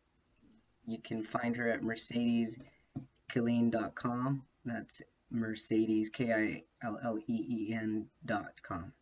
You 0.86 0.98
can 1.02 1.22
find 1.22 1.56
her 1.56 1.70
at 1.70 1.82
mercedeskilleen.com. 1.82 4.42
That's 4.64 5.02
Mercedes 5.30 6.10
K 6.10 6.32
I 6.32 6.62
L 6.86 6.98
L 7.02 7.18
E 7.18 7.46
E 7.48 7.74
N 7.74 8.06
dot 8.26 8.52
com. 8.62 8.92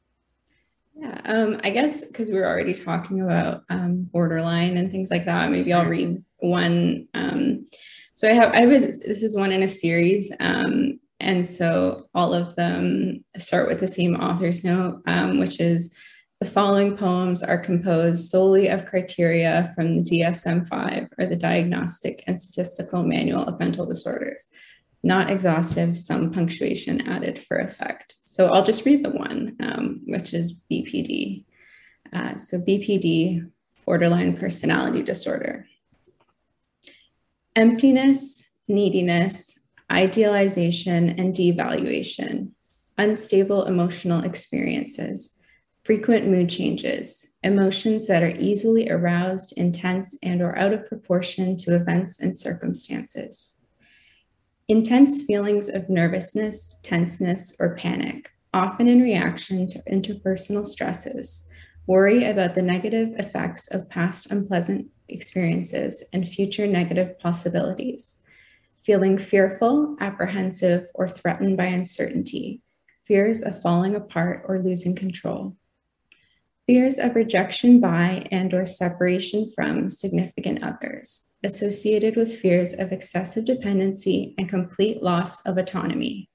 yeah, 0.95 1.21
um, 1.25 1.61
I 1.65 1.71
guess 1.71 2.05
because 2.05 2.31
we 2.31 2.37
were 2.37 2.47
already 2.47 2.75
talking 2.75 3.21
about 3.21 3.65
um, 3.69 4.09
borderline 4.13 4.77
and 4.77 4.91
things 4.91 5.11
like 5.11 5.25
that, 5.25 5.51
maybe 5.51 5.73
I'll 5.73 5.87
read 5.87 6.23
one. 6.39 7.09
Um, 7.15 7.67
so 8.13 8.29
I 8.29 8.35
have 8.35 8.53
I 8.53 8.67
was 8.67 9.01
this 9.01 9.23
is 9.23 9.37
one 9.37 9.53
in 9.53 9.63
a 9.63 9.69
series. 9.69 10.31
Um, 10.39 11.01
and 11.19 11.47
so 11.47 12.09
all 12.15 12.35
of 12.35 12.55
them 12.57 13.25
start 13.39 13.69
with 13.69 13.81
the 13.81 13.89
same 13.89 14.17
author's 14.17 14.65
note, 14.65 15.03
um, 15.07 15.39
which 15.39 15.61
is 15.61 15.95
the 16.43 16.51
following 16.51 16.97
poems 16.97 17.45
are 17.45 17.57
composed 17.57 18.29
solely 18.29 18.67
of 18.67 18.85
criteria 18.85 19.71
from 19.77 19.97
the 19.97 20.03
DSM 20.03 20.67
5 20.67 21.09
or 21.17 21.27
the 21.27 21.37
Diagnostic 21.37 22.25
and 22.27 22.37
Statistical 22.37 23.05
Manual 23.05 23.45
of 23.45 23.61
Mental 23.61 23.87
Disorders. 23.87 24.47
Not 25.05 25.31
exhaustive, 25.31 25.97
some 25.97 26.33
punctuation 26.33 27.07
added 27.09 27.39
for 27.39 27.59
effect. 27.59 28.17
So 28.25 28.49
I'll 28.49 28.65
just 28.65 28.85
read 28.85 29.05
the 29.05 29.11
one, 29.11 29.57
um, 29.61 30.01
which 30.05 30.35
is 30.35 30.61
BPD. 30.69 31.45
Uh, 32.13 32.37
so 32.37 32.59
BPD, 32.59 33.49
borderline 33.87 34.37
personality 34.37 35.05
disorder. 35.05 35.69
Emptiness, 37.55 38.43
neediness, 38.69 39.61
idealization 39.93 41.11
and 41.11 41.37
devaluation, 41.37 42.51
unstable 42.99 43.67
emotional 43.67 44.25
experiences, 44.25 45.39
frequent 45.85 46.29
mood 46.29 46.49
changes, 46.49 47.27
emotions 47.42 48.07
that 48.07 48.23
are 48.23 48.37
easily 48.37 48.88
aroused, 48.88 49.53
intense, 49.57 50.16
and 50.23 50.40
or 50.40 50.57
out 50.57 50.73
of 50.73 50.87
proportion 50.87 51.57
to 51.57 51.75
events 51.75 52.21
and 52.21 52.37
circumstances. 52.37 53.57
Intense 54.68 55.23
feelings 55.23 55.68
of 55.68 55.90
nervousness, 55.90 56.77
tenseness, 56.83 57.57
or 57.59 57.77
panic, 57.77 58.31
often 58.55 58.88
in 58.88 59.03
reaction 59.03 59.66
to 59.66 59.83
interpersonal 59.90 60.64
stresses, 60.64 61.49
worry 61.87 62.25
about 62.25 62.55
the 62.55 62.62
negative 62.62 63.09
effects 63.18 63.66
of 63.68 63.88
past 63.88 64.31
unpleasant 64.31 64.87
experiences 65.09 66.05
and 66.12 66.29
future 66.29 66.66
negative 66.66 67.18
possibilities 67.18 68.18
feeling 68.83 69.16
fearful, 69.16 69.97
apprehensive, 70.01 70.88
or 70.95 71.09
threatened 71.09 71.57
by 71.57 71.66
uncertainty, 71.66 72.61
fears 73.05 73.42
of 73.42 73.62
falling 73.62 73.95
apart 73.95 74.45
or 74.49 74.59
losing 74.59 74.95
control, 74.95 75.57
fears 76.73 76.99
of 76.99 77.15
rejection 77.15 77.81
by 77.81 78.27
and 78.33 78.55
or 78.55 78.65
separation 78.65 79.53
from 79.55 79.91
significant 79.91 80.65
others, 80.65 81.29
associated 81.45 82.17
with 82.17 82.35
fears 82.35 82.73
of 82.73 82.93
excessive 82.93 83.45
dependency 83.45 84.35
and 84.39 84.49
complete 84.49 85.03
loss 85.03 85.45
of 85.45 85.59
autonomy, 85.59 86.31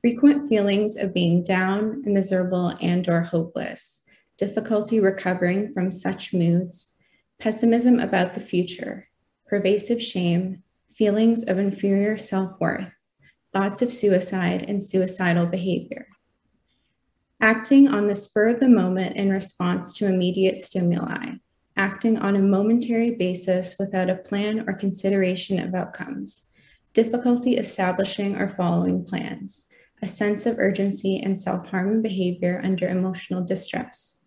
frequent 0.00 0.48
feelings 0.48 0.96
of 0.96 1.12
being 1.12 1.42
down, 1.42 2.00
miserable, 2.04 2.72
and 2.80 3.08
or 3.08 3.20
hopeless, 3.20 4.04
difficulty 4.38 5.00
recovering 5.00 5.72
from 5.74 5.90
such 5.90 6.32
moods, 6.32 6.94
pessimism 7.40 7.98
about 7.98 8.34
the 8.34 8.40
future, 8.40 9.08
pervasive 9.48 10.00
shame, 10.00 10.62
feelings 10.94 11.42
of 11.42 11.58
inferior 11.58 12.16
self 12.16 12.52
worth, 12.60 12.92
thoughts 13.52 13.82
of 13.82 13.92
suicide, 13.92 14.64
and 14.68 14.80
suicidal 14.80 15.46
behavior. 15.46 16.06
Acting 17.42 17.88
on 17.88 18.06
the 18.06 18.14
spur 18.14 18.50
of 18.50 18.60
the 18.60 18.68
moment 18.68 19.16
in 19.16 19.28
response 19.28 19.92
to 19.94 20.06
immediate 20.06 20.56
stimuli, 20.56 21.32
acting 21.76 22.16
on 22.16 22.36
a 22.36 22.38
momentary 22.38 23.16
basis 23.16 23.74
without 23.80 24.08
a 24.08 24.14
plan 24.14 24.60
or 24.68 24.74
consideration 24.74 25.58
of 25.58 25.74
outcomes, 25.74 26.44
difficulty 26.94 27.56
establishing 27.56 28.36
or 28.36 28.48
following 28.48 29.04
plans, 29.04 29.66
a 30.02 30.06
sense 30.06 30.46
of 30.46 30.60
urgency 30.60 31.18
and 31.18 31.36
self 31.36 31.66
harming 31.66 32.00
behavior 32.00 32.60
under 32.62 32.86
emotional 32.86 33.42
distress, 33.42 34.20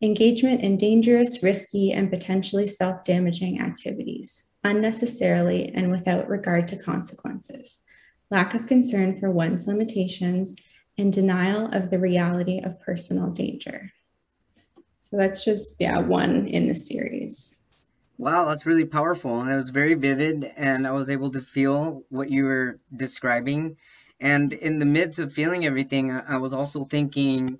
engagement 0.00 0.60
in 0.60 0.76
dangerous, 0.76 1.42
risky, 1.42 1.90
and 1.90 2.08
potentially 2.08 2.68
self 2.68 3.02
damaging 3.02 3.60
activities 3.60 4.48
unnecessarily 4.62 5.72
and 5.74 5.90
without 5.90 6.28
regard 6.28 6.68
to 6.68 6.76
consequences, 6.76 7.82
lack 8.30 8.54
of 8.54 8.66
concern 8.68 9.18
for 9.18 9.28
one's 9.28 9.66
limitations, 9.66 10.54
and 10.98 11.12
denial 11.12 11.66
of 11.72 11.90
the 11.90 11.98
reality 11.98 12.60
of 12.60 12.80
personal 12.80 13.30
danger. 13.30 13.92
So 15.00 15.16
that's 15.16 15.44
just, 15.44 15.76
yeah, 15.80 15.98
one 15.98 16.46
in 16.48 16.66
the 16.66 16.74
series. 16.74 17.58
Wow, 18.18 18.46
that's 18.46 18.66
really 18.66 18.84
powerful. 18.84 19.40
And 19.40 19.50
it 19.50 19.56
was 19.56 19.70
very 19.70 19.94
vivid, 19.94 20.52
and 20.56 20.86
I 20.86 20.90
was 20.90 21.08
able 21.08 21.30
to 21.32 21.40
feel 21.40 22.02
what 22.08 22.30
you 22.30 22.44
were 22.44 22.80
describing. 22.94 23.76
And 24.20 24.52
in 24.52 24.80
the 24.80 24.84
midst 24.84 25.20
of 25.20 25.32
feeling 25.32 25.64
everything, 25.64 26.10
I 26.10 26.38
was 26.38 26.52
also 26.52 26.84
thinking, 26.84 27.58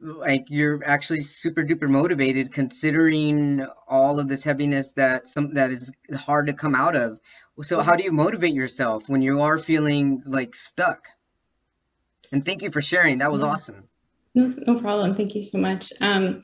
like 0.00 0.46
you're 0.48 0.82
actually 0.84 1.22
super 1.22 1.64
duper 1.64 1.88
motivated 1.88 2.52
considering 2.52 3.66
all 3.88 4.20
of 4.20 4.28
this 4.28 4.44
heaviness 4.44 4.92
that 4.92 5.26
some 5.26 5.54
that 5.54 5.70
is 5.70 5.90
hard 6.14 6.46
to 6.46 6.52
come 6.52 6.74
out 6.74 6.94
of 6.94 7.18
so 7.62 7.80
how 7.80 7.96
do 7.96 8.04
you 8.04 8.12
motivate 8.12 8.52
yourself 8.52 9.08
when 9.08 9.22
you 9.22 9.40
are 9.40 9.56
feeling 9.56 10.22
like 10.26 10.54
stuck 10.54 11.08
and 12.32 12.44
thank 12.44 12.62
you 12.62 12.70
for 12.70 12.80
sharing 12.80 13.18
that 13.18 13.30
was 13.30 13.42
yeah. 13.42 13.48
awesome 13.48 13.84
no, 14.34 14.54
no 14.66 14.80
problem 14.80 15.14
thank 15.14 15.34
you 15.34 15.42
so 15.42 15.58
much 15.58 15.92
um 16.00 16.42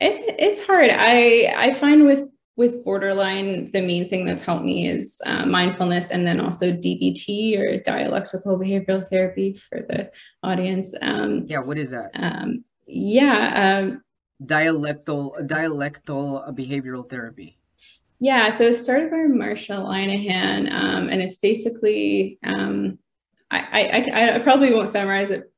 it, 0.00 0.34
it's 0.38 0.64
hard 0.64 0.90
i 0.90 1.54
i 1.56 1.72
find 1.72 2.04
with 2.04 2.28
with 2.56 2.84
borderline, 2.84 3.70
the 3.72 3.80
main 3.80 4.06
thing 4.06 4.24
that's 4.24 4.42
helped 4.42 4.64
me 4.64 4.86
is 4.86 5.20
uh, 5.26 5.44
mindfulness 5.44 6.10
and 6.10 6.26
then 6.26 6.40
also 6.40 6.70
DBT 6.72 7.58
or 7.58 7.78
dialectical 7.80 8.56
behavioral 8.56 9.06
therapy 9.08 9.52
for 9.54 9.84
the 9.88 10.10
audience. 10.42 10.94
Um, 11.02 11.46
yeah, 11.48 11.58
what 11.58 11.78
is 11.78 11.90
that? 11.90 12.10
Um, 12.14 12.64
yeah. 12.86 13.82
Um, 13.82 14.04
dialectal, 14.44 15.36
dialectal 15.48 16.56
behavioral 16.56 17.08
therapy. 17.08 17.58
Yeah, 18.20 18.50
so 18.50 18.68
it's 18.68 18.80
started 18.80 19.10
by 19.10 19.16
Marsha 19.16 19.76
Linehan, 19.76 20.72
um, 20.72 21.08
and 21.08 21.20
it's 21.20 21.38
basically, 21.38 22.38
um, 22.44 22.98
I, 23.72 24.02
I, 24.12 24.34
I 24.34 24.38
probably 24.40 24.72
won't 24.72 24.88
summarize 24.88 25.30
it 25.30 25.50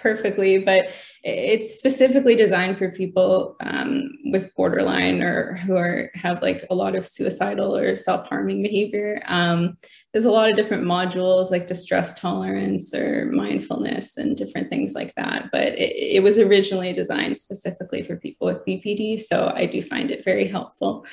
perfectly, 0.00 0.58
but 0.58 0.92
it's 1.22 1.78
specifically 1.78 2.34
designed 2.34 2.78
for 2.78 2.90
people 2.90 3.56
um, 3.60 4.10
with 4.32 4.54
borderline 4.54 5.22
or 5.22 5.56
who 5.56 5.76
are 5.76 6.10
have 6.14 6.40
like 6.42 6.64
a 6.70 6.74
lot 6.74 6.96
of 6.96 7.06
suicidal 7.06 7.76
or 7.76 7.94
self-harming 7.96 8.62
behavior. 8.62 9.22
Um, 9.26 9.76
there's 10.12 10.24
a 10.24 10.30
lot 10.30 10.50
of 10.50 10.56
different 10.56 10.84
modules 10.84 11.50
like 11.50 11.66
distress 11.66 12.18
tolerance 12.18 12.94
or 12.94 13.30
mindfulness 13.32 14.16
and 14.16 14.36
different 14.36 14.68
things 14.68 14.94
like 14.94 15.14
that. 15.16 15.50
But 15.52 15.68
it, 15.78 16.16
it 16.16 16.22
was 16.22 16.38
originally 16.38 16.92
designed 16.92 17.36
specifically 17.36 18.02
for 18.02 18.16
people 18.16 18.46
with 18.46 18.64
BPD, 18.64 19.20
so 19.20 19.52
I 19.54 19.66
do 19.66 19.82
find 19.82 20.10
it 20.10 20.24
very 20.24 20.48
helpful. 20.48 21.04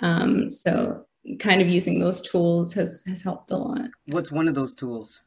Um, 0.00 0.50
so 0.50 1.06
kind 1.38 1.62
of 1.62 1.68
using 1.68 2.00
those 2.00 2.20
tools 2.20 2.72
has 2.74 3.04
has 3.06 3.22
helped 3.22 3.52
a 3.52 3.56
lot. 3.56 3.88
What's 4.06 4.32
one 4.32 4.48
of 4.48 4.56
those 4.56 4.74
tools? 4.74 5.22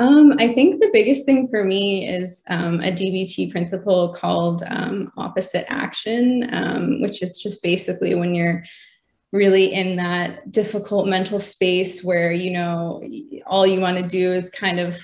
Um, 0.00 0.32
I 0.38 0.48
think 0.48 0.80
the 0.80 0.88
biggest 0.94 1.26
thing 1.26 1.46
for 1.46 1.62
me 1.62 2.08
is 2.08 2.42
um, 2.48 2.80
a 2.80 2.90
DBT 2.90 3.52
principle 3.52 4.14
called 4.14 4.62
um, 4.66 5.12
opposite 5.18 5.70
action, 5.70 6.48
um, 6.54 7.02
which 7.02 7.22
is 7.22 7.38
just 7.38 7.62
basically 7.62 8.14
when 8.14 8.34
you're 8.34 8.64
really 9.30 9.74
in 9.74 9.96
that 9.96 10.50
difficult 10.50 11.06
mental 11.06 11.38
space 11.38 12.02
where, 12.02 12.32
you 12.32 12.50
know, 12.50 13.02
all 13.46 13.66
you 13.66 13.78
want 13.78 13.98
to 13.98 14.08
do 14.08 14.32
is 14.32 14.48
kind 14.48 14.80
of 14.80 14.98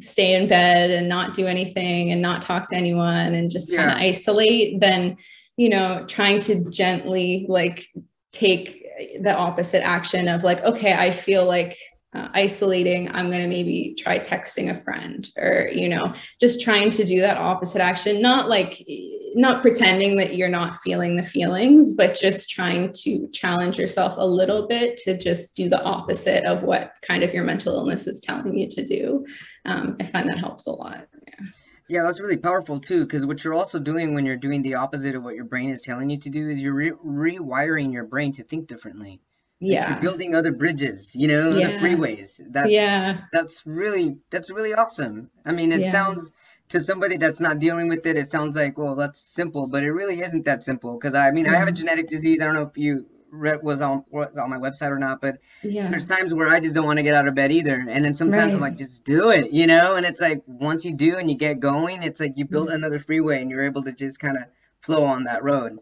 stay 0.00 0.34
in 0.34 0.48
bed 0.48 0.90
and 0.92 1.10
not 1.10 1.34
do 1.34 1.46
anything 1.46 2.10
and 2.10 2.22
not 2.22 2.40
talk 2.40 2.68
to 2.68 2.76
anyone 2.76 3.34
and 3.34 3.50
just 3.50 3.70
yeah. 3.70 3.84
kind 3.84 3.90
of 3.90 3.98
isolate, 3.98 4.80
then, 4.80 5.14
you 5.58 5.68
know, 5.68 6.06
trying 6.06 6.40
to 6.40 6.68
gently 6.70 7.44
like 7.50 7.86
take 8.32 8.82
the 9.20 9.36
opposite 9.36 9.84
action 9.84 10.26
of 10.26 10.42
like, 10.42 10.62
okay, 10.64 10.94
I 10.94 11.10
feel 11.10 11.44
like 11.44 11.76
uh, 12.14 12.28
isolating 12.32 13.10
i'm 13.10 13.30
going 13.30 13.42
to 13.42 13.48
maybe 13.48 13.94
try 13.98 14.18
texting 14.18 14.70
a 14.70 14.74
friend 14.74 15.28
or 15.36 15.68
you 15.72 15.88
know 15.88 16.12
just 16.40 16.60
trying 16.60 16.90
to 16.90 17.04
do 17.04 17.20
that 17.20 17.36
opposite 17.36 17.80
action. 17.80 18.20
Not 18.20 18.48
like 18.48 18.86
not 19.34 19.62
pretending 19.62 20.16
that 20.16 20.36
you're 20.36 20.48
not 20.48 20.76
feeling 20.76 21.16
the 21.16 21.22
feelings 21.22 21.94
but 21.94 22.18
just 22.18 22.48
trying 22.48 22.92
to 23.02 23.28
challenge 23.28 23.78
yourself 23.78 24.14
a 24.16 24.24
little 24.24 24.66
bit 24.66 24.96
to 24.98 25.16
just 25.16 25.54
do 25.54 25.68
the 25.68 25.82
opposite 25.82 26.44
of 26.44 26.62
what 26.62 26.92
kind 27.02 27.22
of 27.22 27.34
your 27.34 27.44
mental 27.44 27.74
illness 27.74 28.06
is 28.06 28.20
telling 28.20 28.56
you 28.56 28.68
to 28.68 28.84
do. 28.84 29.26
Um, 29.64 29.96
i 30.00 30.04
find 30.04 30.28
that 30.28 30.38
helps 30.38 30.66
a 30.66 30.70
lot 30.70 31.06
yeah. 31.26 31.46
Yeah, 31.90 32.02
that's 32.02 32.20
really 32.20 32.36
powerful 32.36 32.78
too, 32.80 33.04
because 33.06 33.24
what 33.24 33.42
you're 33.42 33.54
also 33.54 33.78
doing 33.78 34.12
when 34.12 34.26
you're 34.26 34.36
doing 34.36 34.60
the 34.60 34.74
opposite 34.74 35.14
of 35.14 35.22
what 35.22 35.34
your 35.34 35.46
brain 35.46 35.70
is 35.70 35.80
telling 35.80 36.10
you 36.10 36.18
to 36.18 36.28
do 36.28 36.50
is 36.50 36.60
you're 36.60 36.74
re 36.74 36.90
rewiring 36.90 37.94
your 37.94 38.04
brain 38.04 38.30
to 38.32 38.44
think 38.44 38.66
differently. 38.66 39.22
Like 39.60 39.70
you're 39.72 39.82
Yeah. 39.82 39.98
building 39.98 40.34
other 40.34 40.52
bridges, 40.52 41.14
you 41.14 41.26
know, 41.28 41.50
Yeah. 41.50 41.78
freeways. 41.78 42.40
That's 42.52 42.70
Yeah. 42.70 43.22
that's 43.32 43.66
really 43.66 44.18
that's 44.30 44.50
really 44.50 44.72
awesome. 44.74 45.30
I 45.44 45.52
mean, 45.52 45.72
it 45.72 45.80
Yeah. 45.80 45.90
sounds 45.92 46.32
to 46.68 46.80
somebody 46.80 47.16
that's 47.16 47.40
not 47.40 47.58
dealing 47.58 47.88
with 47.88 48.04
it, 48.06 48.16
it 48.16 48.30
sounds 48.30 48.54
like, 48.54 48.76
well, 48.78 48.94
that's 48.94 49.20
simple, 49.20 49.66
but 49.66 49.82
it 49.82 49.90
really 49.92 50.20
isn't 50.20 50.44
that 50.44 50.62
simple. 50.62 50.94
Because 50.94 51.14
I 51.14 51.30
mean, 51.32 51.48
I 51.48 51.56
have 51.56 51.66
a 51.68 51.72
genetic 51.72 52.08
disease. 52.08 52.40
I 52.40 52.44
don't 52.44 52.54
know 52.54 52.62
if 52.62 52.76
you 52.78 53.06
read 53.30 53.62
was 53.62 53.82
on 53.82 54.04
was 54.10 54.38
on 54.38 54.48
my 54.48 54.58
website 54.58 54.90
or 54.90 54.98
not, 54.98 55.20
but 55.20 55.38
Yeah. 55.62 55.88
there's 55.88 56.06
times 56.06 56.32
where 56.32 56.48
I 56.48 56.60
just 56.60 56.74
don't 56.74 56.86
want 56.86 56.98
to 56.98 57.02
get 57.02 57.14
out 57.14 57.26
of 57.26 57.34
bed 57.34 57.50
either. 57.52 57.84
And 57.88 58.04
then 58.04 58.14
sometimes 58.14 58.54
I'm 58.54 58.60
like, 58.60 58.76
just 58.76 59.04
do 59.04 59.30
it, 59.30 59.50
you 59.50 59.66
know? 59.66 59.96
And 59.96 60.06
it's 60.06 60.20
like 60.20 60.42
once 60.46 60.84
you 60.84 60.94
do 60.94 61.16
and 61.16 61.28
you 61.30 61.36
get 61.36 61.58
going, 61.58 62.02
it's 62.04 62.20
like 62.20 62.34
you 62.38 62.44
build 62.46 62.70
another 62.70 62.98
freeway 63.00 63.42
and 63.42 63.50
you're 63.50 63.64
able 63.64 63.82
to 63.82 63.92
just 63.92 64.20
kind 64.20 64.36
of 64.36 64.44
flow 64.80 65.04
on 65.04 65.24
that 65.24 65.42
road. 65.42 65.78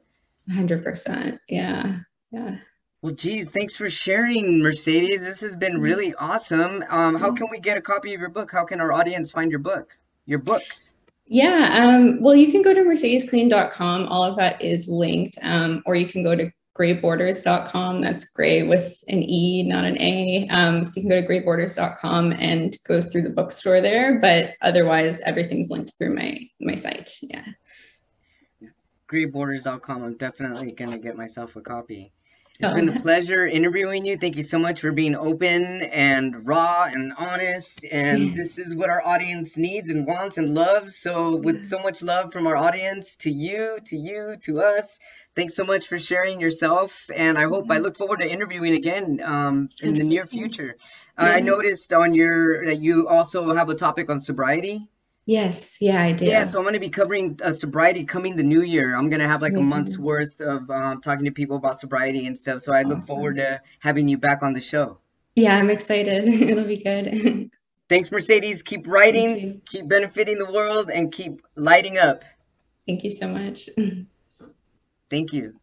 100%. 0.49 1.39
Yeah. 1.49 1.99
Yeah. 2.31 2.57
Well, 3.03 3.15
geez, 3.15 3.51
thanks 3.51 3.77
for 3.77 3.91
sharing, 3.91 4.63
Mercedes. 4.63 5.21
This 5.21 5.41
has 5.43 5.55
been 5.57 5.81
really 5.81 6.15
awesome. 6.15 6.83
Um, 6.89 7.15
how 7.15 7.33
can 7.33 7.49
we 7.51 7.61
get 7.61 7.77
a 7.77 7.81
copy 7.81 8.15
of 8.15 8.21
your 8.21 8.31
book? 8.31 8.51
How 8.51 8.65
can 8.65 8.81
our 8.81 8.93
audience 8.93 9.31
find 9.31 9.51
your 9.51 9.61
book? 9.61 9.97
Your 10.25 10.39
books? 10.39 10.93
Yeah. 11.27 11.71
Um, 11.83 12.23
well, 12.23 12.35
you 12.35 12.51
can 12.51 12.63
go 12.63 12.73
to 12.73 12.81
mercedeskilleen.com. 12.81 14.07
All 14.07 14.25
of 14.25 14.37
that 14.37 14.63
is 14.63 14.89
linked. 14.89 15.39
Um, 15.43 15.83
or 15.85 15.95
you 15.95 16.07
can 16.07 16.23
go 16.23 16.35
to 16.35 16.51
greyborders.com. 16.77 18.01
That's 18.01 18.25
grey 18.25 18.63
with 18.63 19.03
an 19.09 19.23
E, 19.23 19.63
not 19.63 19.85
an 19.85 20.01
A. 20.01 20.49
Um, 20.51 20.85
so 20.85 20.93
you 20.97 21.03
can 21.03 21.11
go 21.11 21.21
to 21.21 21.27
greyborders.com 21.27 22.33
and 22.33 22.77
go 22.87 23.01
through 23.01 23.23
the 23.23 23.31
bookstore 23.31 23.81
there. 23.81 24.19
But 24.19 24.55
otherwise, 24.63 25.21
everything's 25.21 25.71
linked 25.71 25.95
through 25.99 26.15
my 26.15 26.39
my 26.61 26.75
site. 26.75 27.11
Yeah. 27.23 27.45
Greatborders.com. 29.11 30.03
I'm 30.03 30.17
definitely 30.17 30.73
gonna 30.73 30.99
get 30.99 31.17
myself 31.17 31.57
a 31.57 31.61
copy. 31.61 32.13
It's 32.59 32.73
been 32.73 32.89
a 32.89 33.01
pleasure 33.01 33.47
interviewing 33.47 34.07
you. 34.07 34.17
Thank 34.17 34.37
you 34.37 34.43
so 34.43 34.59
much 34.59 34.81
for 34.81 34.91
being 34.91 35.15
open 35.15 35.83
and 35.83 36.47
raw 36.47 36.85
and 36.85 37.13
honest. 37.19 37.85
And 37.85 38.35
this 38.35 38.59
is 38.59 38.75
what 38.75 38.89
our 38.89 39.07
audience 39.07 39.59
needs 39.59 39.91
and 39.91 40.07
wants 40.07 40.39
and 40.39 40.55
loves. 40.55 40.97
So, 40.97 41.37
with 41.37 41.67
so 41.67 41.79
much 41.79 42.03
love 42.03 42.33
from 42.33 42.47
our 42.47 42.57
audience 42.57 43.17
to 43.17 43.31
you, 43.31 43.79
to 43.87 43.97
you, 43.99 44.37
to 44.45 44.61
us, 44.63 44.99
thanks 45.35 45.55
so 45.55 45.65
much 45.65 45.87
for 45.87 45.99
sharing 45.99 46.41
yourself. 46.41 47.11
And 47.15 47.37
I 47.37 47.43
hope 47.43 47.71
I 47.71 47.77
look 47.77 47.99
forward 47.99 48.21
to 48.21 48.31
interviewing 48.31 48.73
again 48.73 49.21
um, 49.23 49.69
in 49.83 49.93
the 49.93 50.05
near 50.05 50.25
future. 50.27 50.77
Uh, 51.19 51.33
I 51.37 51.41
noticed 51.41 51.93
on 51.93 52.15
your 52.15 52.65
that 52.65 52.81
you 52.81 53.07
also 53.09 53.55
have 53.55 53.69
a 53.69 53.75
topic 53.75 54.09
on 54.09 54.19
sobriety. 54.19 54.89
Yes. 55.27 55.79
Yeah, 55.81 56.01
I 56.01 56.13
do. 56.13 56.25
Yeah, 56.25 56.45
so 56.45 56.59
I'm 56.59 56.65
going 56.65 56.75
to 56.75 56.81
be 56.81 56.89
covering 56.89 57.41
uh, 57.43 57.51
sobriety 57.51 58.05
coming 58.05 58.37
the 58.37 58.45
new 58.45 58.63
year. 58.63 58.97
I'm 58.97 59.11
going 59.11 59.21
to 59.21 59.27
have 59.27 59.43
like 59.43 59.55
a 59.55 59.61
month's 59.61 59.99
worth 59.99 60.41
of 60.41 60.71
um, 60.71 61.01
talking 61.01 61.25
to 61.25 61.33
people 61.33 61.57
about 61.57 61.81
sobriety 61.81 62.27
and 62.27 62.39
stuff. 62.39 62.61
So 62.61 62.73
I 62.73 62.83
look 62.83 63.03
forward 63.03 63.37
to 63.37 63.61
having 63.81 64.07
you 64.07 64.19
back 64.19 64.45
on 64.45 64.53
the 64.53 64.61
show. 64.61 64.99
Yeah, 65.35 65.57
I'm 65.57 65.69
excited. 65.69 66.29
It'll 66.29 66.65
be 66.65 66.77
good. 66.77 67.51
Thanks, 67.89 68.11
Mercedes. 68.11 68.63
Keep 68.63 68.87
writing, 68.87 69.63
keep 69.67 69.89
benefiting 69.89 70.39
the 70.39 70.51
world, 70.51 70.91
and 70.93 71.13
keep 71.13 71.43
lighting 71.55 71.99
up. 71.99 72.25
Thank 72.87 73.05
you 73.05 73.11
so 73.11 73.29
much. 73.29 73.69
Thank 75.11 75.33
you. 75.33 75.55